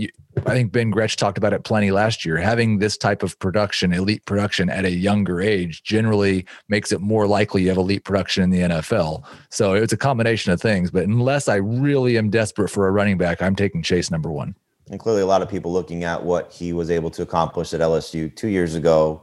[0.46, 2.36] I think Ben Gretch talked about it plenty last year.
[2.36, 7.26] Having this type of production, elite production at a younger age, generally makes it more
[7.26, 9.24] likely you have elite production in the NFL.
[9.50, 10.90] So it's a combination of things.
[10.90, 14.54] But unless I really am desperate for a running back, I'm taking Chase number one.
[14.90, 17.80] And clearly, a lot of people looking at what he was able to accomplish at
[17.80, 19.22] LSU two years ago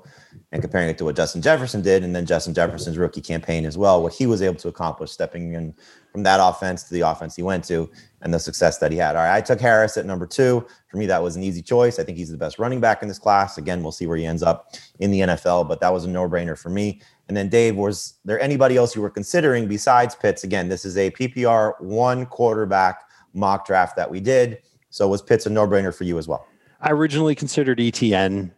[0.53, 3.77] and comparing it to what Justin Jefferson did, and then Justin Jefferson's rookie campaign as
[3.77, 5.73] well, what he was able to accomplish stepping in
[6.11, 7.89] from that offense to the offense he went to
[8.21, 9.17] and the success that he had.
[9.17, 10.65] All right, I took Harris at number two.
[10.87, 11.99] For me, that was an easy choice.
[11.99, 13.57] I think he's the best running back in this class.
[13.57, 16.29] Again, we'll see where he ends up in the NFL, but that was a no
[16.29, 17.01] brainer for me.
[17.27, 20.45] And then, Dave, was there anybody else you were considering besides Pitts?
[20.45, 23.01] Again, this is a PPR one quarterback
[23.33, 24.59] mock draft that we did.
[24.91, 26.47] So was Pitts a no brainer for you as well?
[26.79, 28.53] I originally considered Etienne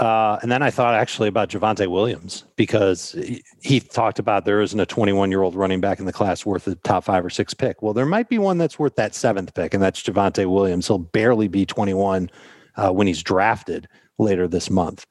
[0.00, 4.62] uh, and then I thought actually about Javonte Williams because he, he talked about there
[4.62, 7.28] isn't a 21 year old running back in the class worth a top five or
[7.28, 7.82] six pick.
[7.82, 10.86] Well, there might be one that's worth that seventh pick, and that's Javonte Williams.
[10.86, 12.30] He'll barely be 21
[12.76, 13.88] uh, when he's drafted
[14.18, 15.06] later this month.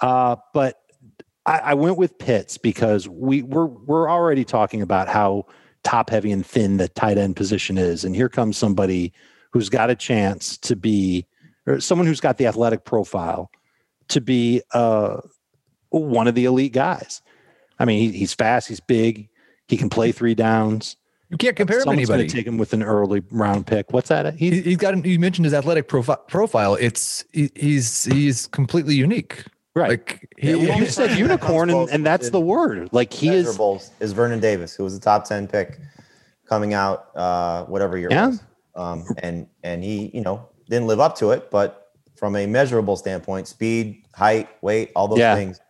[0.00, 0.80] Uh, but
[1.46, 5.46] I, I, went with Pitts because we we're we're already talking about how
[5.84, 9.12] top heavy and thin the tight end position is, and here comes somebody
[9.52, 11.26] who's got a chance to be
[11.66, 13.50] or someone who's got the athletic profile
[14.08, 15.20] to be uh,
[15.90, 17.22] one of the elite guys.
[17.78, 19.28] I mean, he, he's fast, he's big,
[19.68, 20.96] he can play three downs.
[21.28, 22.28] You can't compare him to anybody.
[22.28, 23.92] Take him with an early round pick.
[23.92, 24.34] What's that?
[24.34, 25.04] He, he's got.
[25.04, 26.76] You mentioned his athletic profi- profile.
[26.76, 29.42] It's he, he's he's completely unique.
[29.74, 29.90] Right.
[29.90, 32.90] Like he, yeah, you said unicorn, and, and that's the word.
[32.92, 33.60] Like he is
[33.98, 35.80] is Vernon Davis, who was the top ten pick
[36.48, 38.08] coming out, uh, whatever year.
[38.10, 38.32] Yeah.
[38.76, 41.85] Um, and and he, you know, didn't live up to it, but
[42.16, 45.34] from a measurable standpoint, speed, height, weight, all those yeah.
[45.34, 45.60] things.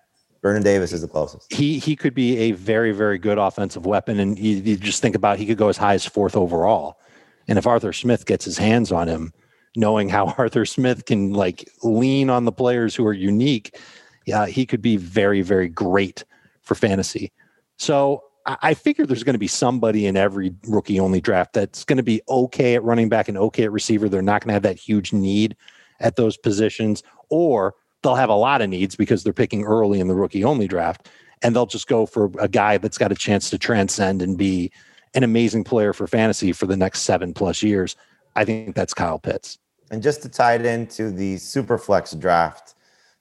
[0.42, 1.52] Vernon Davis is the closest.
[1.52, 5.16] He he could be a very very good offensive weapon, and you, you just think
[5.16, 7.00] about he could go as high as fourth overall.
[7.48, 9.32] And if Arthur Smith gets his hands on him,
[9.74, 13.76] knowing how Arthur Smith can like lean on the players who are unique,
[14.24, 16.24] yeah, he could be very very great
[16.62, 17.32] for fantasy.
[17.78, 21.96] So I figure there's going to be somebody in every rookie only draft that's going
[21.96, 24.08] to be okay at running back and okay at receiver.
[24.08, 25.56] They're not going to have that huge need
[26.00, 30.08] at those positions, or they'll have a lot of needs because they're picking early in
[30.08, 31.08] the rookie only draft,
[31.42, 34.70] and they'll just go for a guy that's got a chance to transcend and be
[35.14, 37.96] an amazing player for fantasy for the next seven plus years.
[38.34, 39.58] I think that's Kyle Pitts.
[39.90, 42.74] And just to tie it into the super flex draft.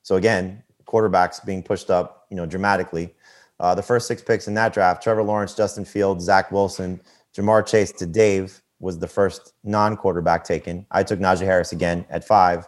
[0.03, 3.13] So again, quarterbacks being pushed up, you know, dramatically.
[3.59, 6.99] Uh, the first six picks in that draft: Trevor Lawrence, Justin Fields, Zach Wilson,
[7.35, 10.85] Ja'Marr Chase to Dave was the first non-quarterback taken.
[10.91, 12.67] I took Najee Harris again at five.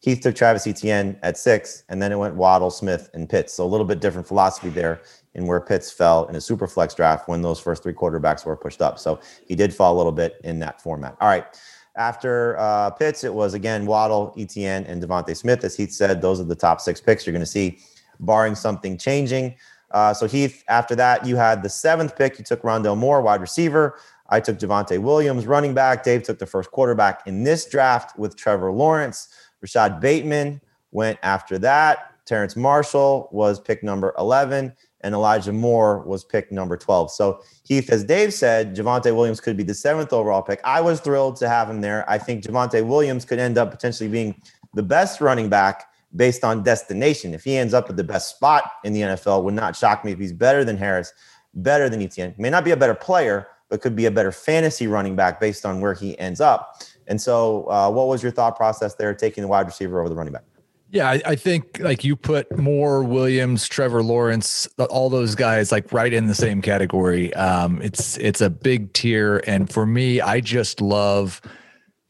[0.00, 3.54] Heath took Travis Etienne at six, and then it went Waddle, Smith, and Pitts.
[3.54, 5.00] So a little bit different philosophy there
[5.34, 8.56] in where Pitts fell in a super flex draft when those first three quarterbacks were
[8.56, 8.98] pushed up.
[8.98, 11.16] So he did fall a little bit in that format.
[11.20, 11.46] All right.
[11.94, 15.62] After uh, Pitts, it was again Waddle, Etienne, and DeVonta Smith.
[15.62, 17.78] As Heath said, those are the top six picks you're going to see,
[18.18, 19.54] barring something changing.
[19.92, 22.38] Uh, so Heath, after that, you had the seventh pick.
[22.38, 23.98] You took Rondale Moore, wide receiver.
[24.32, 26.02] I took Javonte Williams, running back.
[26.02, 29.28] Dave took the first quarterback in this draft with Trevor Lawrence.
[29.60, 32.14] Rashod Bateman went after that.
[32.24, 34.72] Terrence Marshall was pick number 11,
[35.02, 37.10] and Elijah Moore was pick number 12.
[37.10, 40.62] So, Heath, as Dave said, Javonte Williams could be the seventh overall pick.
[40.64, 42.08] I was thrilled to have him there.
[42.08, 44.40] I think Javonte Williams could end up potentially being
[44.72, 47.34] the best running back based on destination.
[47.34, 50.12] If he ends up at the best spot in the NFL, would not shock me
[50.12, 51.12] if he's better than Harris,
[51.52, 52.34] better than Etienne.
[52.38, 55.64] May not be a better player, but could be a better fantasy running back based
[55.64, 56.82] on where he ends up.
[57.06, 60.14] And so, uh, what was your thought process there, taking the wide receiver over the
[60.14, 60.44] running back?
[60.90, 65.90] Yeah, I, I, think like you put Moore, Williams, Trevor Lawrence, all those guys like
[65.90, 67.32] right in the same category.
[67.32, 71.40] Um, it's it's a big tier, and for me, I just love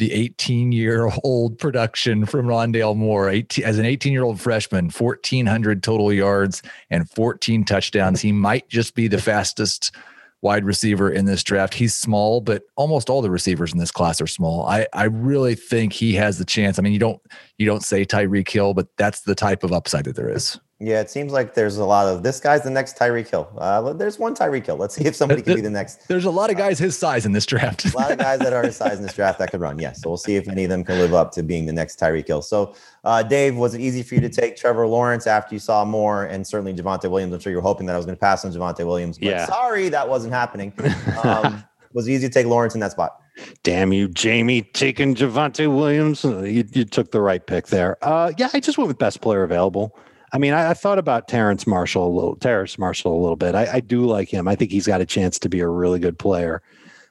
[0.01, 4.87] the 18 year old production from Rondale Moore 18, as an 18 year old freshman,
[4.87, 6.61] 1,400 total yards
[6.91, 8.21] and 14 touchdowns.
[8.21, 9.95] He might just be the fastest
[10.43, 11.73] wide receiver in this draft.
[11.73, 14.67] He's small, but almost all the receivers in this class are small.
[14.67, 16.79] I, I really think he has the chance.
[16.79, 17.21] I mean, you don't
[17.59, 20.59] you don't say Tyreek Hill, but that's the type of upside that there is.
[20.85, 23.49] Yeah, it seems like there's a lot of this guy's the next Tyreek Hill.
[23.57, 24.77] Uh, there's one Tyreek Hill.
[24.77, 26.01] Let's see if somebody can be the next.
[26.09, 27.85] There's a lot of guys his size in this draft.
[27.95, 29.79] a lot of guys that are his size in this draft that could run.
[29.79, 32.01] Yes, so we'll see if any of them can live up to being the next
[32.01, 32.43] Tyreek Hill.
[32.43, 32.75] So,
[33.05, 36.25] uh, Dave, was it easy for you to take Trevor Lawrence after you saw Moore,
[36.25, 37.33] and certainly Javonte Williams?
[37.33, 39.19] I'm sure you were hoping that I was going to pass on Javonte Williams.
[39.19, 39.47] But Yeah.
[39.47, 40.73] sorry, that wasn't happening.
[41.23, 41.63] Um,
[41.93, 43.19] was it easy to take Lawrence in that spot?
[43.63, 46.25] Damn you, Jamie, taking Javonte Williams.
[46.25, 47.99] Uh, You, you took the right pick there.
[48.03, 49.97] Uh, yeah, I just went with best player available.
[50.33, 53.55] I mean, I, I thought about Terrence Marshall a little, Terrace Marshall a little bit.
[53.55, 54.49] I, I do like him.
[54.49, 56.63] I think he's got a chance to be a really good player.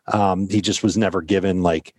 [0.08, 1.94] Um, he just was never given like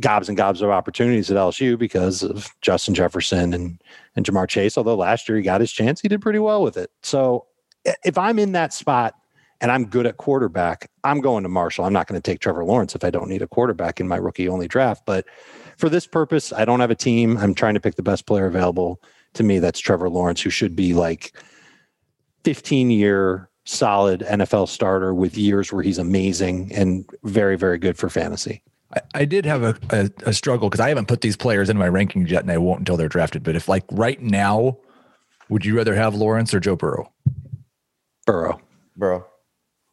[0.00, 3.80] gobs and gobs of opportunities at LSU because of Justin Jefferson and
[4.16, 4.78] and Ja'Marr Chase.
[4.78, 6.90] Although last year he got his chance, he did pretty well with it.
[7.02, 7.46] So
[8.04, 9.14] if I'm in that spot
[9.60, 11.84] and I'm good at quarterback, I'm going to Marshall.
[11.84, 14.16] I'm not going to take Trevor Lawrence if I don't need a quarterback in my
[14.16, 15.04] rookie only draft.
[15.04, 15.26] But
[15.76, 17.36] for this purpose, I don't have a team.
[17.36, 19.00] I'm trying to pick the best player available.
[19.34, 21.32] To me, that's Trevor Lawrence, who should be like
[22.44, 28.08] 15 year solid NFL starter with years where he's amazing and very, very good for
[28.08, 28.62] fantasy.
[28.94, 31.76] I, I did have a, a, a struggle because I haven't put these players in
[31.76, 33.42] my rankings yet, and I won't until they're drafted.
[33.42, 34.78] But if like right now,
[35.48, 37.12] would you rather have Lawrence or Joe Burrow?
[38.26, 38.60] Burrow.
[38.96, 39.26] Burrow.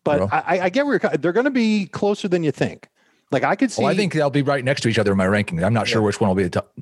[0.03, 0.29] But Burrow.
[0.31, 2.87] I, I get where you're, they're going to be closer than you think.
[3.31, 3.81] Like I could oh, see.
[3.83, 5.63] Well, I think they'll be right next to each other in my rankings.
[5.63, 6.73] I'm not sure which one will be the top,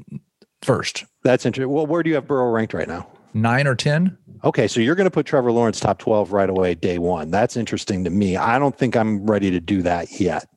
[0.65, 1.05] first.
[1.23, 1.71] that's interesting.
[1.71, 3.07] Well, where do you have Burrow ranked right now?
[3.33, 4.17] Nine or ten?
[4.43, 7.31] Okay, so you're going to put Trevor Lawrence top 12 right away, day one.
[7.31, 8.37] That's interesting to me.
[8.37, 10.47] I don't think I'm ready to do that yet,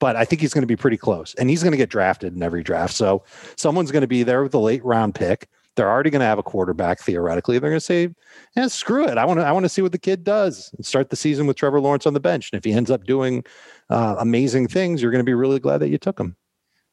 [0.00, 2.34] but I think he's going to be pretty close and he's going to get drafted
[2.34, 2.94] in every draft.
[2.94, 3.22] So
[3.56, 5.48] someone's going to be there with a late round pick.
[5.76, 7.58] They're already going to have a quarterback theoretically.
[7.58, 8.12] They're going to say,
[8.56, 9.16] yeah, screw it.
[9.16, 11.46] I want to, I want to see what the kid does and start the season
[11.46, 12.50] with Trevor Lawrence on the bench.
[12.52, 13.44] And if he ends up doing
[13.88, 16.36] uh, amazing things, you're going to be really glad that you took him.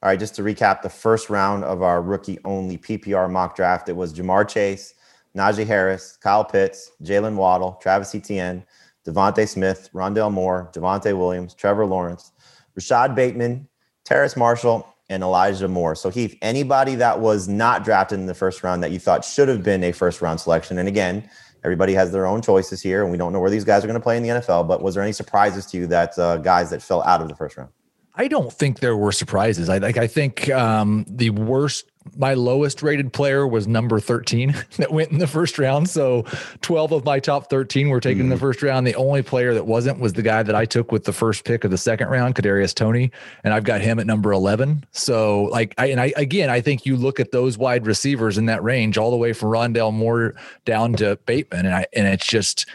[0.04, 3.90] All right, just to recap the first round of our rookie only PPR mock draft,
[3.90, 4.94] it was Ja'Marr Chase,
[5.36, 8.64] Najee Harris, Kyle Pitts, Jaylen Waddle, Travis Etienne,
[9.08, 12.32] DeVonta Smith, Rondale Moore, Devontae Williams, Trevor Lawrence,
[12.76, 13.68] Rashod Bateman,
[14.04, 15.96] Terrace Marshall, and Elijah Moore.
[15.96, 19.48] So, Heath, anybody that was not drafted in the first round that you thought should
[19.48, 21.28] have been a first round selection, and again,
[21.64, 24.00] everybody has their own choices here, and we don't know where these guys are going
[24.00, 26.70] to play in the NFL, but was there any surprises to you that uh, guys
[26.70, 27.72] that fell out of the first round?
[28.18, 29.70] I don't think there were surprises.
[29.70, 29.98] I like.
[29.98, 35.20] I think um, the worst, my lowest rated player was number thirteen that went in
[35.20, 35.88] the first round.
[35.88, 36.24] So
[36.62, 38.88] twelve of my top thirteen were taken in the first round.
[38.88, 41.64] The only player that wasn't was the guy that I took with the first pick
[41.64, 43.12] of the second round, Kadarius Toney,
[43.44, 44.84] and I've got him at number eleven.
[44.94, 48.48] So like, I and I again, I think you look at those wide receivers in
[48.48, 50.34] that range, all the way from Rondale Moore
[50.66, 52.66] down to Bateman, and I and it's just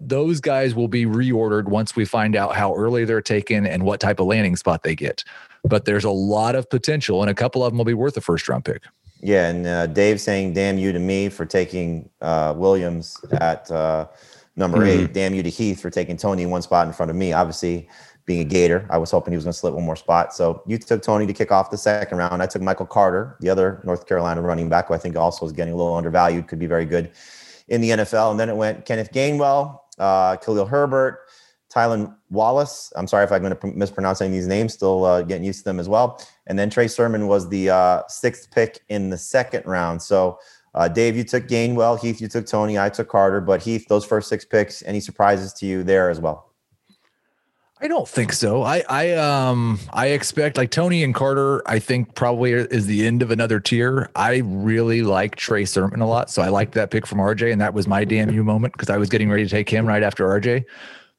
[0.00, 4.00] those guys will be reordered once we find out how early they're taken and what
[4.00, 5.24] type of landing spot they get.
[5.64, 8.20] But there's a lot of potential, and a couple of them will be worth a
[8.20, 8.84] first round pick.
[9.20, 14.06] Yeah, and uh, Dave saying "damn you" to me for taking uh, Williams at uh,
[14.54, 15.12] number eight.
[15.12, 17.32] Damn you to Heath for taking Toney one spot in front of me.
[17.32, 17.88] Obviously,
[18.26, 20.34] being a Gator, I was hoping he was going to slip one more spot.
[20.34, 22.42] So you took Toney to kick off the second round.
[22.42, 25.52] I took Michael Carter, the other North Carolina running back, who I think also is
[25.52, 27.10] getting a little undervalued, could be very good
[27.68, 28.30] in the NFL.
[28.30, 31.20] And then it went Kenneth Gainwell, uh, Khalil Herbert,
[31.72, 32.92] Tylan Wallace.
[32.96, 33.56] I'm sorry if I'm going to
[34.26, 34.74] of these names.
[34.74, 36.20] Still uh, getting used to them as well.
[36.46, 40.00] And then Trey Sermon was the uh, sixth pick in the second round.
[40.02, 40.38] So,
[40.74, 42.00] uh, Dave, you took Gainwell.
[42.00, 42.78] Heath, you took Toney.
[42.78, 43.40] I took Carter.
[43.40, 46.47] But Heath, those first six picks, any surprises to you there as well?
[47.80, 48.62] I don't think so.
[48.64, 51.62] I I um I expect like Toney and Carter.
[51.68, 54.10] I think probably is the end of another tier.
[54.16, 57.60] I really like Trey Sermon a lot, so I liked that pick from RJ, and
[57.60, 60.26] that was my you moment because I was getting ready to take him right after
[60.26, 60.64] RJ.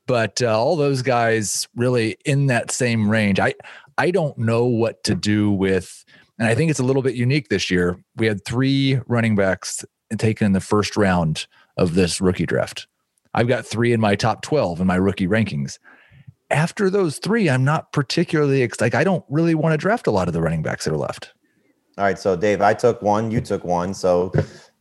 [0.05, 3.39] But uh, all those guys really in that same range.
[3.39, 3.53] I
[3.97, 6.03] I don't know what to do with,
[6.39, 8.03] and I think it's a little bit unique this year.
[8.17, 9.85] We had three running backs
[10.17, 11.47] taken in the first round
[11.77, 12.85] of this rookie draft.
[13.33, 15.77] I've got three in my top twelve in my rookie rankings
[16.49, 20.27] after those three, I'm not particularly like I don't really want to draft a lot
[20.27, 21.33] of the running backs that are left.
[21.97, 23.93] All right, so Dave, I took one, you took one.
[23.93, 24.31] So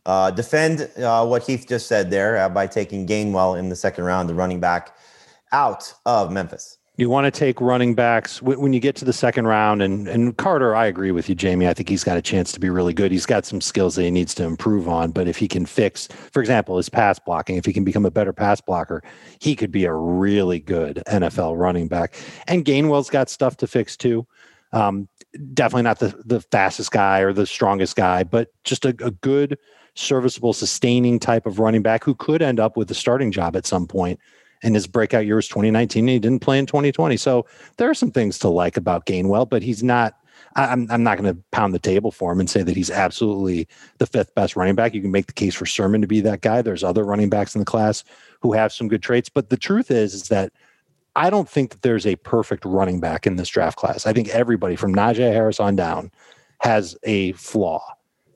[0.05, 4.05] uh, defend uh, what Heath just said there uh, by taking Gainwell in the second
[4.05, 4.95] round, the running back
[5.51, 6.78] out of Memphis.
[6.99, 10.35] You want to take running backs when you get to the second round, and and
[10.35, 11.65] Carter, I agree with you, Jamie.
[11.65, 13.09] I think he's got a chance to be really good.
[13.09, 16.09] He's got some skills that he needs to improve on, but if he can fix,
[16.33, 19.01] for example, his pass blocking, if he can become a better pass blocker,
[19.39, 22.15] he could be a really good NFL running back.
[22.47, 24.27] And Gainwell's got stuff to fix too.
[24.73, 25.07] Um,
[25.53, 29.57] definitely not the the fastest guy or the strongest guy, but just a, a good,
[29.95, 33.65] serviceable, sustaining type of running back who could end up with a starting job at
[33.65, 34.19] some point.
[34.63, 36.03] And his breakout year was 2019.
[36.03, 37.17] And he didn't play in 2020.
[37.17, 37.45] So
[37.77, 40.15] there are some things to like about Gainwell, but he's not.
[40.55, 43.67] I'm, I'm not going to pound the table for him and say that he's absolutely
[43.99, 44.95] the fifth best running back.
[44.95, 46.61] You can make the case for Sermon to be that guy.
[46.61, 48.03] There's other running backs in the class
[48.41, 50.51] who have some good traits, but the truth is, is that
[51.15, 54.07] I don't think that there's a perfect running back in this draft class.
[54.07, 56.11] I think everybody from Najee Harris on down
[56.61, 57.83] has a flaw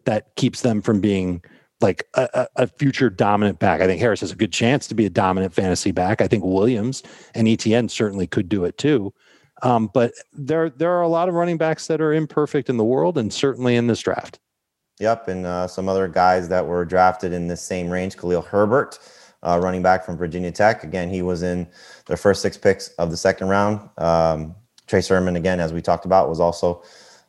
[0.06, 1.42] that keeps them from being
[1.84, 3.82] like a, a, future dominant back.
[3.82, 6.22] I think Harris has a good chance to be a dominant fantasy back.
[6.22, 7.04] I think Williams
[7.36, 9.14] and Etienne certainly could do it too.
[9.62, 12.84] Um, but there there are a lot of running backs that are imperfect in the
[12.84, 14.40] world, and certainly in this draft.
[15.00, 19.00] Yep, and uh, some other guys that were drafted in this same range: Khalil Herbert,
[19.44, 20.84] uh, running back from Virginia Tech.
[20.84, 21.68] Again, he was in
[22.08, 23.90] their first six picks of the second round.
[23.98, 24.56] Um,
[24.88, 26.84] Trey Sermon, again, as we talked about, was also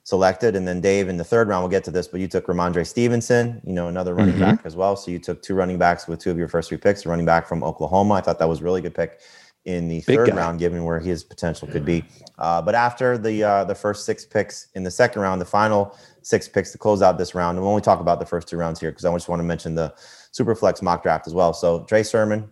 [0.05, 0.55] selected.
[0.55, 2.87] And then Dave in the third round, we'll get to this, but you took Rhamondre
[2.87, 4.57] Stevenson, you know, another running mm-hmm.
[4.57, 4.97] back as well.
[4.97, 7.27] So you took two running backs with two of your first three picks, a running
[7.27, 8.15] back from Oklahoma.
[8.15, 9.21] I thought that was really good pick
[9.65, 10.37] in the Big third guy.
[10.37, 12.05] round, given where his potential could be.
[12.39, 15.97] Uh, but after the uh, the first six picks in the second round, the final
[16.23, 18.57] six picks to close out this round, and we'll only talk about the first two
[18.57, 19.95] rounds here because I just want to mention the
[20.33, 21.55] Superflex mock draft as well.
[21.55, 22.51] So Trey Sermon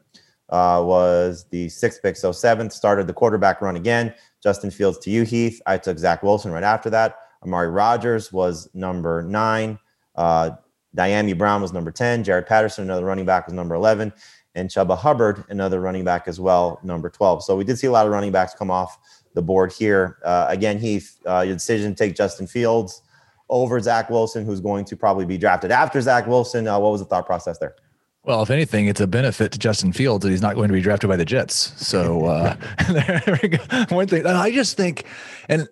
[0.48, 4.14] uh, was the sixth pick, so seventh started the quarterback run again.
[4.42, 5.61] Justin Fields to you, Heath.
[5.66, 7.16] I took Zach Wilson right after that.
[7.43, 9.78] Amari Rodgers was number nine.
[10.14, 10.51] Uh,
[10.97, 12.24] Dyami Brown was number 10.
[12.24, 14.12] Jaret Patterson, another running back, was number 11.
[14.55, 17.43] And Chuba Hubbard, another running back as well, number 12.
[17.45, 18.99] So we did see a lot of running backs come off
[19.34, 20.18] the board here.
[20.24, 23.03] Uh, again, Heath, uh, your decision to take Justin Fields
[23.49, 26.68] over Zach Wilson, who's going to probably be drafted after Zach Wilson.
[26.68, 27.76] Uh, what was the thought process there?
[28.24, 30.80] Well, if anything, it's a benefit to Justin Fields that he's not going to be
[30.80, 31.72] drafted by the Jets.
[31.84, 32.57] So uh,
[32.93, 33.59] there we go.
[33.88, 35.05] One thing I just think,
[35.49, 35.68] and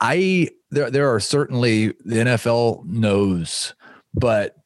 [0.00, 3.74] I there there are certainly the NFL knows,
[4.14, 4.56] but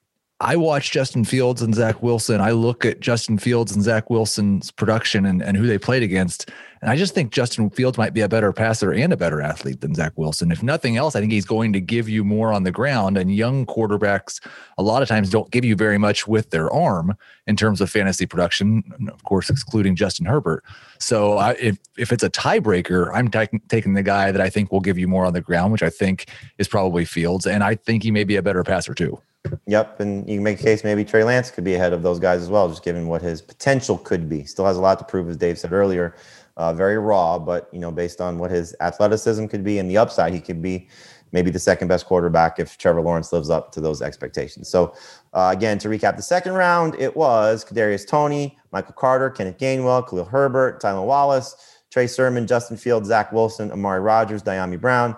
[0.40, 2.40] I watch Justin Fields and Zach Wilson.
[2.40, 6.50] I look at Justin Fields and Zach Wilson's production and, and who they played against.
[6.82, 9.80] And I just think Justin Fields might be a better passer and a better athlete
[9.80, 10.50] than Zach Wilson.
[10.50, 13.16] If nothing else, I think he's going to give you more on the ground.
[13.16, 14.44] And young quarterbacks,
[14.76, 17.16] a lot of times, don't give you very much with their arm
[17.46, 20.64] in terms of fantasy production, of course, excluding Justin Herbert.
[20.98, 24.72] So I, if, if it's a tiebreaker, I'm t- taking the guy that I think
[24.72, 26.28] will give you more on the ground, which I think
[26.58, 27.46] is probably Fields.
[27.46, 29.20] And I think he may be a better passer too.
[29.66, 32.18] Yep, and you can make a case maybe Trey Lance could be ahead of those
[32.18, 34.44] guys as well, just given what his potential could be.
[34.44, 36.14] Still has a lot to prove, as Dave said earlier.
[36.56, 39.96] Uh, very raw, but you know, based on what his athleticism could be and the
[39.98, 40.88] upside, he could be
[41.32, 44.68] maybe the second best quarterback if Trevor Lawrence lives up to those expectations.
[44.68, 44.94] So,
[45.32, 50.08] uh, again, to recap the second round, it was Kadarius Toney, Michael Carter, Kenneth Gainwell,
[50.08, 55.16] Khalil Herbert, Tylan Wallace, Trey Sermon, Justin Fields, Zach Wilson, Amari Rodgers, Dyami Brown.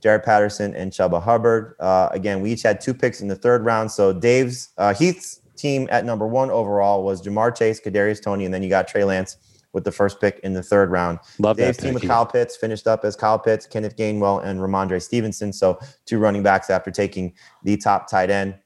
[0.00, 1.74] Jaret Patterson, and Chuba Hubbard.
[1.80, 3.90] Uh, again, we each had two picks in the third round.
[3.90, 8.54] So Dave's uh, Heath's team at number one overall was Ja'Marr Chase, Kadarius Toney, and
[8.54, 9.36] then you got Trey Lance
[9.72, 11.18] with the first pick in the third round.
[11.38, 14.60] Love Dave's that team with Kyle Pitts finished up as Kyle Pitts, Kenneth Gainwell, and
[14.60, 15.52] Rhamondre Stevenson.
[15.52, 17.34] So two running backs after taking
[17.64, 18.58] the top tight end.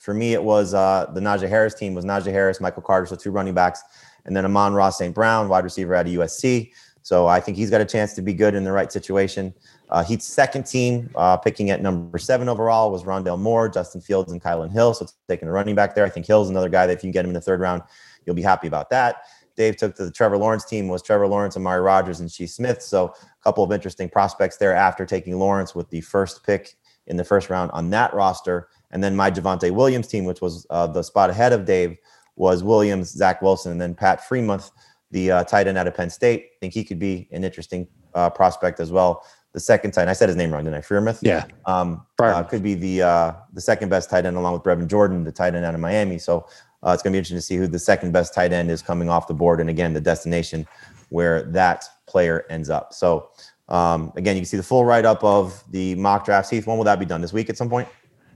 [0.00, 3.14] For me, it was uh, the Najee Harris team was Najee Harris, Michael Carter, so
[3.14, 3.82] two running backs,
[4.24, 5.14] and then Amon-Ra St.
[5.14, 6.72] Brown, wide receiver out of USC.
[7.02, 9.52] So I think he's got a chance to be good in the right situation.
[9.92, 14.32] Uh, Heath's second team, uh, picking at number seven overall, was Rondale Moore, Justin Fields,
[14.32, 14.94] and Kylin Hill.
[14.94, 16.06] So it's taking a running back there.
[16.06, 17.82] I think Hill's another guy that if you can get him in the third round,
[18.24, 19.24] you'll be happy about that.
[19.54, 22.80] Dave took to the Trevor Lawrence team was Trevor Lawrence, Amari Rodgers, and Shi Smith.
[22.80, 26.74] So a couple of interesting prospects there after taking Lawrence with the first pick
[27.06, 28.68] in the first round on that roster.
[28.92, 31.98] And then my Javonte Williams team, which was uh, the spot ahead of Dave,
[32.36, 34.70] was Williams, Zach Wilson, and then Pat Freiermuth,
[35.10, 36.44] the uh, tight end out of Penn State.
[36.44, 39.22] I think he could be an interesting uh, prospect as well
[39.52, 40.02] the second tight.
[40.02, 40.10] End.
[40.10, 40.80] I said his name wrong, didn't I?
[40.80, 41.18] Freiermuth.
[41.22, 41.44] Yeah.
[41.66, 45.24] Um, uh, could be the uh, the second best tight end along with Brevin Jordan,
[45.24, 46.18] the tight end out of Miami.
[46.18, 46.46] So
[46.82, 48.82] uh, it's going to be interesting to see who the second best tight end is
[48.82, 50.66] coming off the board, and again, the destination
[51.10, 52.94] where that player ends up.
[52.94, 53.28] So
[53.68, 56.50] um, again, you can see the full write up of the mock drafts.
[56.50, 57.20] Heath, when will that be done?
[57.20, 57.88] This week at some point?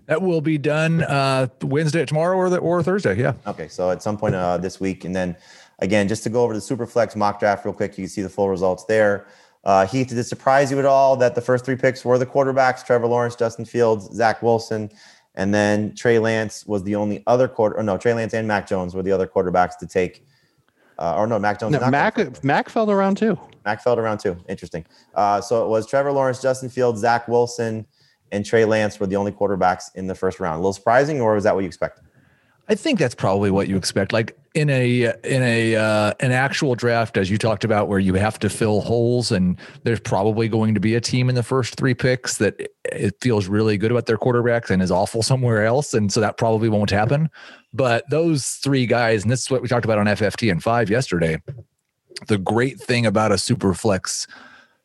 [0.07, 3.19] That will be done uh, Wednesday, tomorrow, or the, or Thursday.
[3.19, 3.33] Yeah.
[3.47, 5.37] Okay, so at some point uh, this week, and then
[5.81, 8.29] again, just to go over the Superflex mock draft real quick, you can see the
[8.29, 9.27] full results there.
[9.67, 12.25] Uh, Heath, did it surprise you at all that the first three picks were the
[12.25, 14.93] quarterbacks: Trevor Lawrence, Justin Fields, Zach Wilson,
[15.35, 17.77] and then Trey Lance was the only other quarter.
[17.77, 20.25] Or no, Trey Lance and Mac Jones were the other quarterbacks to take.
[21.01, 21.73] Uh, or no, Mac Jones.
[21.73, 23.37] No, Mac Mac fell around too.
[23.65, 24.37] Mac fell around too.
[24.49, 24.87] Interesting.
[25.17, 27.85] Uh, so it was Trevor Lawrence, Justin Fields, Zach Wilson,
[28.31, 30.55] and Trey Lance were the only quarterbacks in the first round.
[30.55, 32.05] A little surprising, or was that what you expected?
[32.69, 34.13] I think that's probably what you expect.
[34.13, 38.15] Like in a in a uh, an actual draft, as you talked about, where you
[38.15, 41.77] have to fill holes, and there's probably going to be a team in the first
[41.77, 45.95] three picks that it feels really good about their quarterbacks and is awful somewhere else,
[45.95, 47.31] and so that probably won't happen.
[47.73, 50.91] But those three guys, and this is what we talked about on FFT and five
[50.91, 51.41] yesterday.
[52.27, 54.27] The great thing about a super flex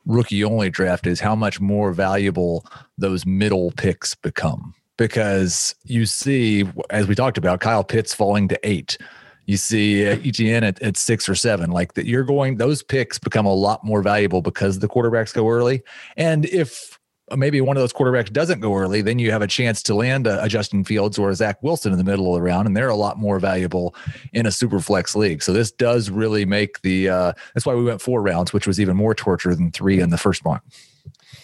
[0.05, 2.65] rookie only draft is how much more valuable
[2.97, 8.59] those middle picks become because you see, as we talked about, Kyle Pitts falling to
[8.63, 8.99] eight.
[9.47, 11.71] You see uh, Etienne at, at six or seven.
[11.71, 15.49] Like that, you're going; those picks become a lot more valuable because the quarterbacks go
[15.49, 15.81] early.
[16.17, 16.99] And if
[17.35, 20.27] maybe one of those quarterbacks doesn't go early, then you have a chance to land
[20.27, 22.77] a, a, Justin Fields or a Zach Wilson in the middle of the round, and
[22.77, 23.95] they're a lot more valuable
[24.33, 25.41] in a super flex league.
[25.41, 27.09] So this does really make the.
[27.09, 30.11] Uh, that's why we went four rounds, which was even more torture than three in
[30.11, 30.63] the first mock.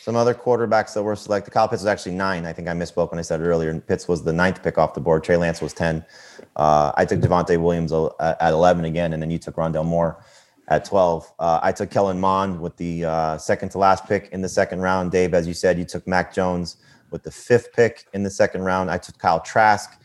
[0.02, 1.52] Some other quarterbacks that were selected.
[1.52, 2.46] Kyle Pitts was actually nine.
[2.46, 3.78] I think I misspoke when I said it earlier.
[3.80, 5.24] Pitts was the ninth pick off the board.
[5.24, 6.06] Trey Lance was ten.
[6.56, 10.24] Uh, I took Javonte Williams at eleven again, and then you took Rondale Moore
[10.70, 11.34] at 12.
[11.40, 14.82] Uh, I took Kellen Mond with the uh, second to last pick in the second
[14.82, 15.12] round.
[15.12, 16.78] Dave, as you said, you took Mac Jones
[17.10, 18.92] with the fifth pick in the second round.
[18.92, 19.98] I took Kyle Trask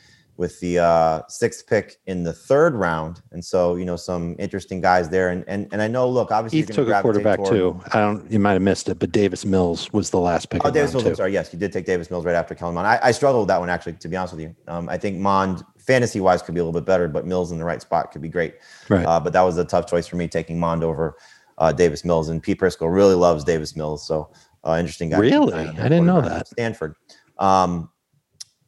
[0.42, 3.22] with the uh, sixth pick in the third round.
[3.30, 5.28] And so, you know, some interesting guys there.
[5.30, 7.80] And and, and I know, look, obviously, he took a quarterback toward, too.
[7.92, 10.64] I don't, you might have missed it, but Davis Mills was the last pick.
[10.64, 11.06] Oh, Davis Mills.
[11.06, 11.32] I'm sorry.
[11.32, 12.88] Yes, you did take Davis Mills right after Kellen Mond.
[12.88, 14.56] I, I struggled with that one, actually, to be honest with you.
[14.66, 17.58] Um, I think Mond fantasy wise could be a little bit better, but Mills in
[17.58, 18.56] the right spot could be great.
[18.88, 19.06] Right.
[19.06, 21.16] Uh, but that was a tough choice for me taking Mond over
[21.58, 24.32] uh, Davis Mills, and Pete Prisco really loves Davis Mills, so
[24.64, 25.18] uh, interesting guy.
[25.18, 26.48] Really, I didn't know that.
[26.48, 26.96] Stanford.
[27.38, 27.90] Um,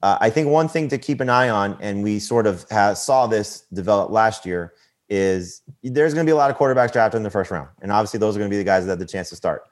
[0.04, 2.98] uh, I think one thing to keep an eye on, and we sort of have,
[2.98, 4.74] saw this develop last year,
[5.08, 7.90] is there's going to be a lot of quarterbacks drafted in the first round, and
[7.90, 9.62] obviously those are going to be the guys that have the chance to start.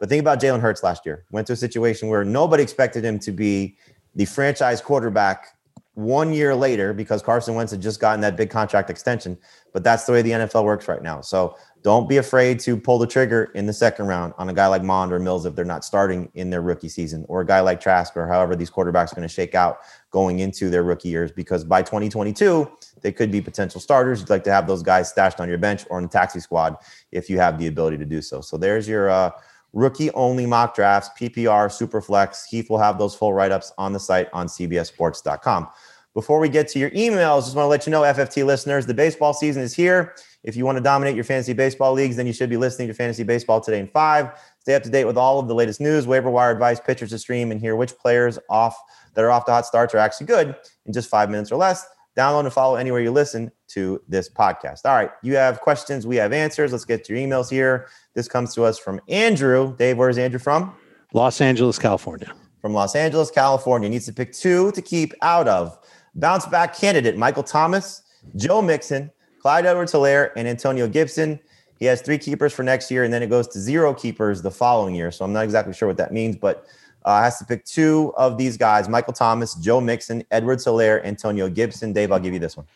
[0.00, 1.26] But think about Jalen Hurts last year.
[1.30, 3.76] Went to a situation where nobody expected him to be
[4.14, 5.48] the franchise quarterback
[5.92, 9.36] one year later because Carson Wentz had just gotten that big contract extension.
[9.74, 11.20] But that's the way the NFL works right now.
[11.20, 14.66] So don't be afraid to pull the trigger in the second round on a guy
[14.68, 17.60] like Mond or Mills if they're not starting in their rookie season, or a guy
[17.60, 19.78] like Trask, or however these quarterbacks are going to shake out
[20.10, 21.32] going into their rookie years.
[21.32, 22.70] Because by 2022,
[23.00, 24.20] they could be potential starters.
[24.20, 26.76] You'd like to have those guys stashed on your bench or in the taxi squad
[27.10, 28.40] if you have the ability to do so.
[28.40, 29.30] So there's your uh,
[29.72, 32.46] rookie only mock drafts, PPR, Superflex.
[32.48, 35.68] Heath will have those full write ups on the site on CBSSports.com.
[36.14, 38.92] Before we get to your emails, just want to let you know, FFT listeners, the
[38.92, 40.14] baseball season is here.
[40.44, 42.94] If you want to dominate your fantasy baseball leagues, then you should be listening to
[42.94, 44.30] Fantasy Baseball Today in 5.
[44.58, 47.18] Stay up to date with all of the latest news, waiver wire advice, pitchers to
[47.18, 48.76] stream, and hear which players off
[49.14, 51.86] that are off to hot starts are actually good in just five minutes or less.
[52.16, 54.80] Download and follow anywhere you listen to this podcast.
[54.84, 56.72] All right, you have questions, we have answers.
[56.72, 57.88] Let's get to your emails here.
[58.14, 59.74] This comes to us from Andrew.
[59.78, 60.74] Dave, where's Andrew from?
[61.14, 62.32] Los Angeles, California.
[62.60, 63.88] From Los Angeles, California.
[63.88, 65.78] Needs to pick two to keep out of.
[66.14, 68.02] Bounce back candidate Michael Thomas,
[68.36, 69.10] Joe Mixon,
[69.42, 71.40] Clyde Edwards Helaire, and Antonio Gibson.
[71.80, 74.52] He has three keepers for next year, and then it goes to zero keepers the
[74.52, 75.10] following year.
[75.10, 76.64] So I'm not exactly sure what that means, but
[77.04, 81.48] uh, has to pick two of these guys Michael Thomas, Joe Mixon, Edwards Helaire, Antonio
[81.48, 81.92] Gibson.
[81.92, 82.66] Dave, I'll give you this one.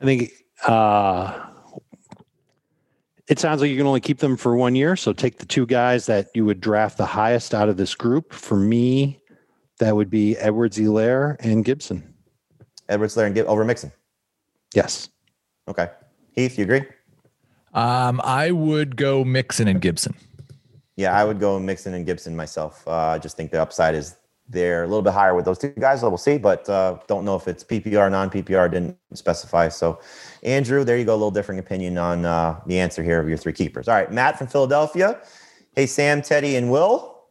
[0.00, 0.32] I think
[0.64, 1.44] uh,
[3.26, 4.94] it sounds like you can only keep them for one year.
[4.94, 8.32] So take the two guys that you would draft the highest out of this group.
[8.32, 9.18] For me,
[9.78, 12.14] that would be Edwards Helaire and Gibson.
[12.88, 13.90] Edwards Helaire and Gib- over Mixon.
[14.72, 15.08] Yes.
[15.66, 15.88] Okay.
[16.32, 16.84] Heath, you agree?
[17.74, 20.14] Um, I would go Mixon and Gibson.
[20.96, 22.86] Yeah, I would go Mixon and Gibson myself.
[22.86, 24.16] Uh, I just think the upside is
[24.48, 26.00] there a little bit higher with those two guys.
[26.00, 29.68] So we'll see, but uh, don't know if it's PPR, non PPR, didn't specify.
[29.68, 30.00] So,
[30.42, 31.12] Andrew, there you go.
[31.12, 33.88] A little different opinion on uh, the answer here of your three keepers.
[33.88, 35.20] All right, Matt from Philadelphia.
[35.74, 37.22] Hey, Sam, Teddy, and Will.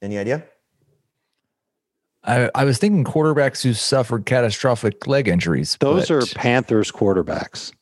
[0.00, 0.44] Any idea?
[2.24, 5.76] I, I was thinking quarterbacks who suffered catastrophic leg injuries.
[5.80, 6.14] Those but...
[6.14, 7.72] are Panthers quarterbacks.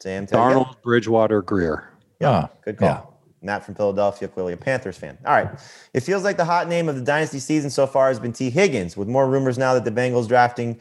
[0.00, 1.90] Sam Darnold, Bridgewater, Grier.
[2.20, 2.88] Yeah, good call.
[2.88, 3.02] Yeah.
[3.40, 5.16] Matt from Philadelphia, clearly a Panthers fan.
[5.24, 5.48] All right.
[5.94, 8.50] It feels like the hot name of the dynasty season so far has been Tee
[8.50, 10.80] Higgins, with more rumors now that the Bengals drafting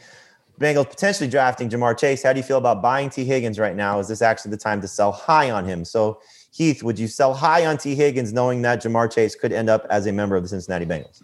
[0.59, 2.23] Bengals potentially drafting Ja'Marr Chase.
[2.23, 3.99] How do you feel about buying Tee Higgins right now?
[3.99, 5.85] Is this actually the time to sell high on him?
[5.85, 6.19] So,
[6.51, 9.85] Heath, would you sell high on Tee Higgins knowing that Ja'Marr Chase could end up
[9.91, 11.21] as a member of the Cincinnati Bengals?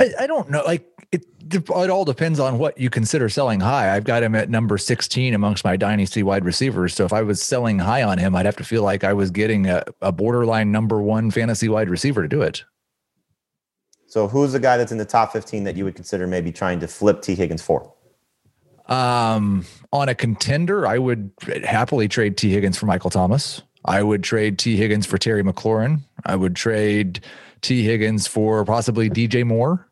[0.00, 0.62] I, I don't know.
[0.64, 3.94] Like it, it all depends on what you consider selling high.
[3.94, 6.94] I've got him at number 16 amongst my dynasty wide receivers.
[6.94, 9.30] So if I was selling high on him, I'd have to feel like I was
[9.30, 12.64] getting a, a borderline number one fantasy wide receiver to do it.
[14.06, 16.80] So who's the guy that's in the top 15 that you would consider maybe trying
[16.80, 17.92] to flip Tee Higgins for?
[18.86, 21.30] Um, on a contender, I would
[21.64, 23.62] happily trade Tee Higgins for Michael Thomas.
[23.84, 26.00] I would trade Tee Higgins for Terry McLaurin.
[26.24, 27.20] I would trade
[27.62, 29.89] Tee Higgins for possibly DJ Moore.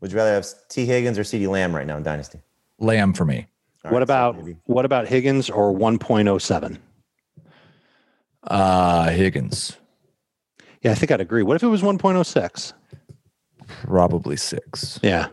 [0.00, 2.40] Would you rather have Tee Higgins or CeeDee Lamb right now in Dynasty?
[2.78, 3.46] Lamb for me.
[3.84, 6.78] All what right, so about maybe- what about Higgins or 1.07?
[8.44, 9.76] Uh, Higgins,
[10.82, 11.42] Yeah, I think I'd agree.
[11.42, 12.72] What if it was 1.06?
[13.84, 14.98] probably six.
[15.02, 15.28] Yeah.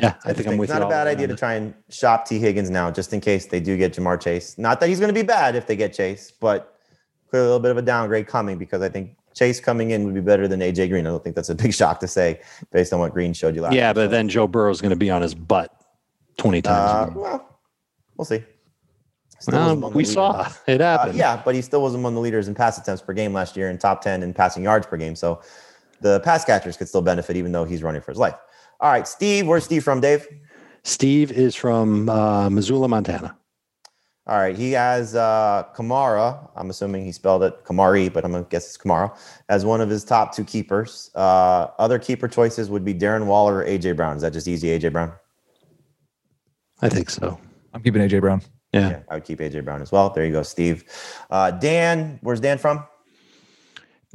[0.00, 0.86] Yeah, I, I think think I'm it's with not you.
[0.86, 3.60] a bad idea on to try and shop Tee Higgins now, just in case they
[3.60, 4.56] do get Ja'Marr Chase.
[4.58, 6.78] Not that he's going to be bad if they get Chase, but
[7.28, 10.14] clearly a little bit of a downgrade coming because I think Chase coming in would
[10.14, 11.06] be better than AJ Green.
[11.06, 12.40] I don't think that's a big shock to say
[12.72, 13.74] based on what Green showed you last.
[13.74, 13.82] Year.
[13.82, 15.72] Yeah, but So, then Joe Burrow is going to be on his butt
[16.38, 17.10] 20 times.
[17.10, 17.58] uh, well,
[18.16, 18.42] we'll see.
[19.38, 20.14] Still Well, was among the we leaders.
[20.14, 21.16] saw it Uh, happen.
[21.16, 23.68] yeah, but he still was among the leaders in pass attempts per game last year
[23.68, 25.14] and top 10 in passing yards per game.
[25.14, 25.42] So
[26.00, 28.34] the pass catchers could still benefit even though he's running for his life.
[28.80, 30.26] All right, Steve, where's Steve from, Dave?
[30.84, 33.36] Steve is from uh, Missoula, Montana.
[34.28, 36.50] All right, he has uh, Kamara.
[36.56, 39.16] I'm assuming he spelled it Kamari, but I'm gonna guess it's Kamara
[39.48, 41.12] as one of his top two keepers.
[41.14, 44.16] Uh, other keeper choices would be Darren Waller or AJ Brown.
[44.16, 45.12] Is that just easy, AJ Brown?
[46.82, 47.38] I think so.
[47.72, 48.42] I'm keeping AJ Brown.
[48.72, 48.90] Yeah.
[48.90, 50.10] Yeah, I would keep AJ Brown as well.
[50.10, 50.84] There you go, Steve.
[51.30, 52.84] Uh, Dan, where's Dan from?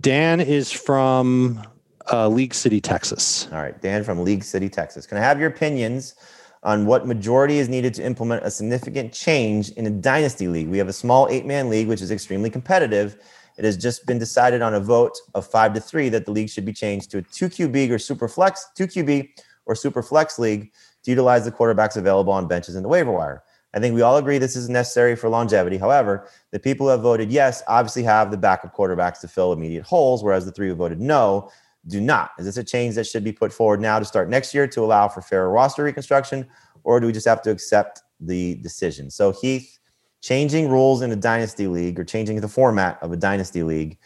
[0.01, 1.63] Dan is from
[2.11, 3.47] uh, League City, Texas.
[3.51, 5.07] All right, Dan from League City, Texas.
[5.07, 6.15] Can I have your opinions
[6.63, 10.67] on what majority is needed to implement a significant change in a dynasty league?
[10.67, 13.17] We have a small eight man league, which is extremely competitive.
[13.57, 16.49] It has just been decided on a vote of five to three that the league
[16.49, 19.29] should be changed to a two QB or super flex, two QB
[19.65, 20.71] or super flex league
[21.03, 23.43] to utilize the quarterbacks available on benches in the waiver wire.
[23.73, 25.77] I think we all agree this is necessary for longevity.
[25.77, 29.85] However, the people who have voted yes obviously have the backup quarterbacks to fill immediate
[29.85, 31.49] holes, whereas the three who voted no
[31.87, 32.31] do not.
[32.37, 34.81] Is this a change that should be put forward now to start next year to
[34.81, 36.47] allow for fair roster reconstruction,
[36.83, 39.09] or do we just have to accept the decision?
[39.09, 39.79] So, Heath,
[40.21, 43.97] changing rules in a dynasty league or changing the format of a dynasty league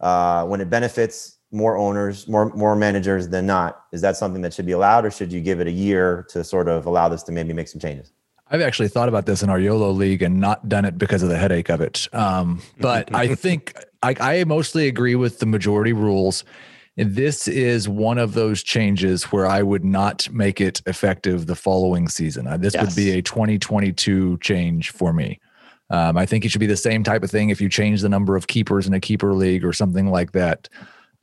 [0.00, 4.52] uh, when it benefits more owners, more more managers than not, is that something that
[4.52, 7.22] should be allowed, or should you give it a year to sort of allow this
[7.24, 8.12] to maybe make some changes?
[8.50, 11.28] I've actually thought about this in our YOLO league and not done it because of
[11.28, 12.08] the headache of it.
[12.14, 16.44] Um, but I think I, I mostly agree with the majority rules.
[16.98, 21.54] And this is one of those changes where I would not make it effective the
[21.54, 22.48] following season.
[22.48, 25.38] Uh, This would be a 2022 change for me.
[25.90, 28.08] Um, I think it should be the same type of thing if you change the
[28.08, 30.68] number of keepers in a keeper league or something like that.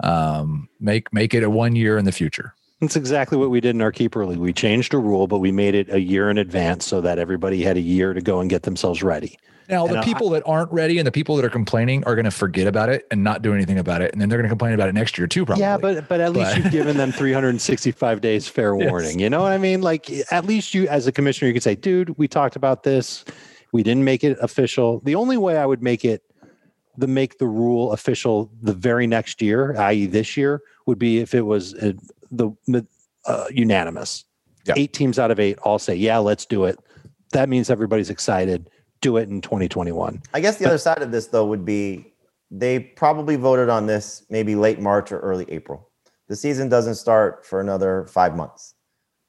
[0.01, 2.55] Um, make make it a one year in the future.
[2.81, 4.37] That's exactly what we did in our keeper league.
[4.37, 7.63] We changed a rule, but we made it a year in advance so that everybody
[7.63, 9.37] had a year to go and get themselves ready.
[9.69, 12.13] Now, And the I- people that aren't ready and the people that are complaining are
[12.15, 14.45] going to forget about it and not do anything about it, and then they're going
[14.45, 15.45] to complain about it next year too.
[15.45, 15.61] Probably.
[15.63, 18.91] Yeah, but but at least But- you've given them 365 days fair Yes.
[18.91, 19.19] warning.
[19.19, 19.81] You know what I mean?
[19.81, 23.25] Like at least you, as a commissioner, you could say, "Dude, we talked about this.
[23.71, 26.21] We didn't make it official." The only way I would make it
[26.97, 31.33] the make the rule official the very next year, i.e., this year, would be if
[31.33, 31.91] it was uh,
[32.37, 32.85] the
[33.25, 34.25] uh, unanimous.
[34.65, 34.73] Yeah.
[34.77, 36.79] Eight teams out of eight all say, "Yeah, let's do it."
[37.31, 38.69] That means everybody's excited.
[39.01, 40.21] Do it in 2021.
[40.33, 42.13] I guess the other side of this, though, would be
[42.49, 45.89] they probably voted on this maybe late March or early April.
[46.27, 48.73] The season doesn't start for another five months.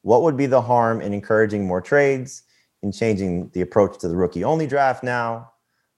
[0.01, 2.43] What would be the harm in encouraging more trades,
[2.81, 5.51] in changing the approach to the rookie only draft now?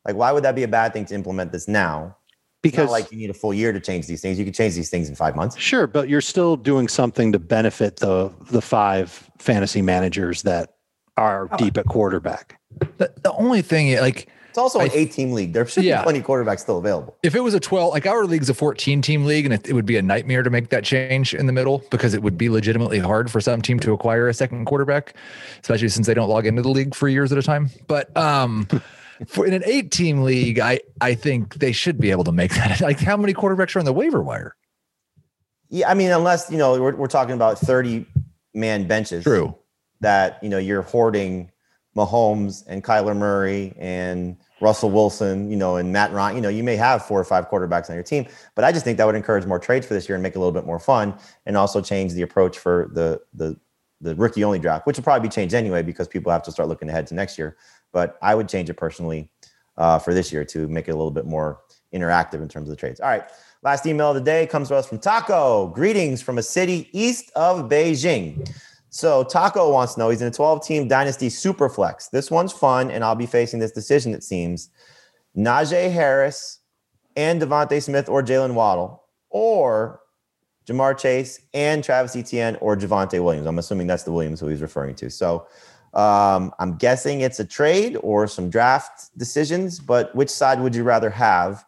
[0.05, 2.17] Like, why would that be a bad thing to implement this now?
[2.61, 4.37] It's Because not like you need a full year to change these things.
[4.37, 5.57] You can change these things in five months.
[5.57, 10.73] Sure, but you're still doing something to benefit the the five fantasy managers that
[11.15, 11.57] are Oh.
[11.57, 12.59] deep at quarterback.
[12.97, 15.53] the, the only thing, like, It's also an I- eight team league.
[15.53, 15.99] There should Yeah.
[16.01, 17.15] be plenty of quarterbacks still available.
[17.23, 19.73] if it was a 12, like our league's a 14 team league, and it, it
[19.73, 22.49] would be a nightmare to make that change in the middle because it would be
[22.49, 25.13] legitimately hard for some team to acquire a second quarterback,
[25.61, 27.69] especially since they don't log into the league for years at a time.
[27.87, 28.67] But um,
[29.27, 32.53] for in an eight team league, I I think they should be able to make
[32.55, 32.81] that.
[32.89, 34.55] Like, how many quarterbacks are on the waiver wire?
[35.69, 38.05] Yeah, I mean, unless, you know, we're, we're talking about 30
[38.53, 39.23] man benches.
[39.23, 39.55] True.
[40.01, 41.51] that you know you're hoarding
[41.95, 46.35] Mahomes and Kyler Murray and Russell Wilson, you know, and Matt Ryan.
[46.35, 48.85] You know, you may have four or five quarterbacks on your team, but I just
[48.85, 50.65] think that would encourage more trades for this year and make it a little bit
[50.65, 51.13] more fun,
[51.45, 53.59] and also change the approach for the the
[54.01, 56.69] the rookie only draft, which will probably be changed anyway because people have to start
[56.69, 57.57] looking ahead to next year.
[57.91, 59.29] But I would change it personally
[59.77, 61.61] uh, for this year to make it a little bit more
[61.93, 62.99] interactive in terms of the trades.
[62.99, 63.23] All right.
[63.61, 65.67] Last email of the day comes to us from Taco.
[65.67, 68.49] Greetings from a city east of Beijing.
[68.89, 72.09] So Taco wants to know he's in a 12 team dynasty superflex.
[72.09, 74.69] This one's fun, and I'll be facing this decision, it seems.
[75.37, 76.59] Najee Harris
[77.15, 80.01] and DeVonta Smith or Jaylen Waddle, or
[80.67, 83.47] Ja'Marr Chase and Travis Etienne or Javonte Williams.
[83.47, 85.09] I'm assuming that's the Williams who he's referring to.
[85.09, 85.47] So
[85.93, 90.83] um, I'm guessing it's a trade or some draft decisions, but which side would you
[90.83, 91.65] rather have?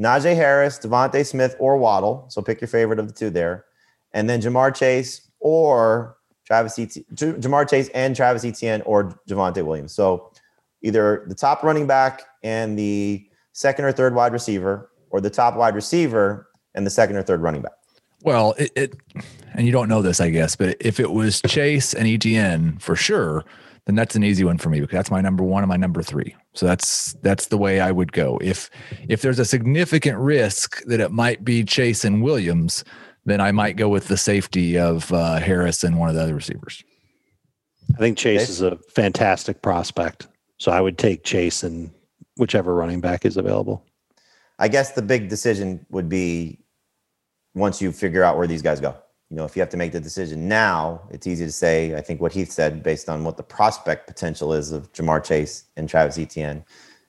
[0.00, 2.26] Najee Harris, DeVonta Smith, or Waddle.
[2.28, 3.64] So pick your favorite of the two there.
[4.12, 9.92] And then Ja'Marr Chase or Travis Etienne, Ja'Marr Chase and Travis Etienne or Javonte Williams.
[9.92, 10.32] So
[10.82, 15.56] either the top running back and the second or third wide receiver, or the top
[15.56, 17.72] wide receiver and the second or third running back.
[18.22, 18.96] Well, it, it
[19.52, 22.96] and you don't know this, I guess, but if it was Chase and Etienne for
[22.96, 23.44] sure,
[23.86, 26.02] then that's an easy one for me because that's my number one and my number
[26.02, 26.34] three.
[26.54, 28.38] So that's that's the way I would go.
[28.42, 28.70] If
[29.08, 32.84] if there's a significant risk that it might be Chase and Williams,
[33.26, 36.34] then I might go with the safety of uh, Harris and one of the other
[36.34, 36.82] receivers.
[37.94, 40.28] I think Chase is a fantastic prospect,
[40.58, 41.90] so I would take Chase and
[42.36, 43.84] whichever running back is available.
[44.58, 46.60] I guess the big decision would be
[47.54, 48.96] once you figure out where these guys go.
[49.30, 51.94] You know, if you have to make the decision now, it's easy to say.
[51.94, 55.64] I think what Heath said, based on what the prospect potential is of Ja'Marr Chase
[55.76, 56.64] and Travis Etienne,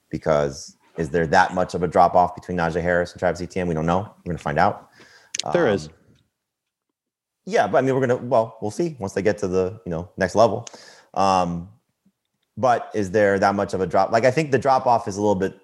[0.09, 3.67] because is there that much of a drop off between Najee Harris and Travis Etienne?
[3.67, 3.99] We don't know.
[3.99, 4.89] We're going to find out.
[5.53, 5.89] There um, is.
[7.45, 8.17] Yeah, but I mean, we're gonna.
[8.17, 10.65] Well, we'll see once they get to the you know next level.
[11.13, 11.69] Um,
[12.57, 14.11] but is there that much of a drop?
[14.11, 15.59] Like, I think the drop off is a little bit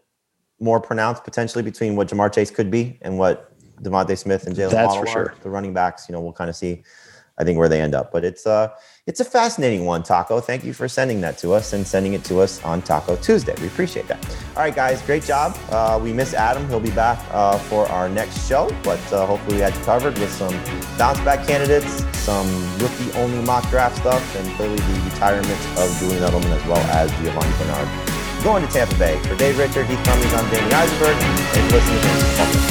[0.59, 3.50] more pronounced potentially between what Ja'Marr Chase could be and what
[3.81, 5.33] DeVonta Smith and Jaylen That's for sure.
[5.41, 6.83] The running backs, you know, we'll kind of see.
[7.37, 8.69] I think where they end up, but it's uh
[9.07, 10.39] it's a fascinating one, Taco.
[10.39, 13.55] Thank you for sending that to us and sending it to us on Taco Tuesday.
[13.59, 14.23] We appreciate that.
[14.55, 15.57] All right, guys, great job.
[15.71, 16.67] Uh, we miss Adam.
[16.67, 20.19] He'll be back uh, for our next show, but uh, hopefully we had you covered
[20.19, 20.53] with some
[20.99, 26.21] bounce back candidates, some rookie only mock draft stuff, and clearly the retirement of Julian
[26.21, 28.43] Edelman as well as Giovani Bernard.
[28.43, 29.17] Going to Tampa Bay.
[29.23, 32.70] For Dave Richard, Heath Cummings, I'm Danny Eisenberg, and listen to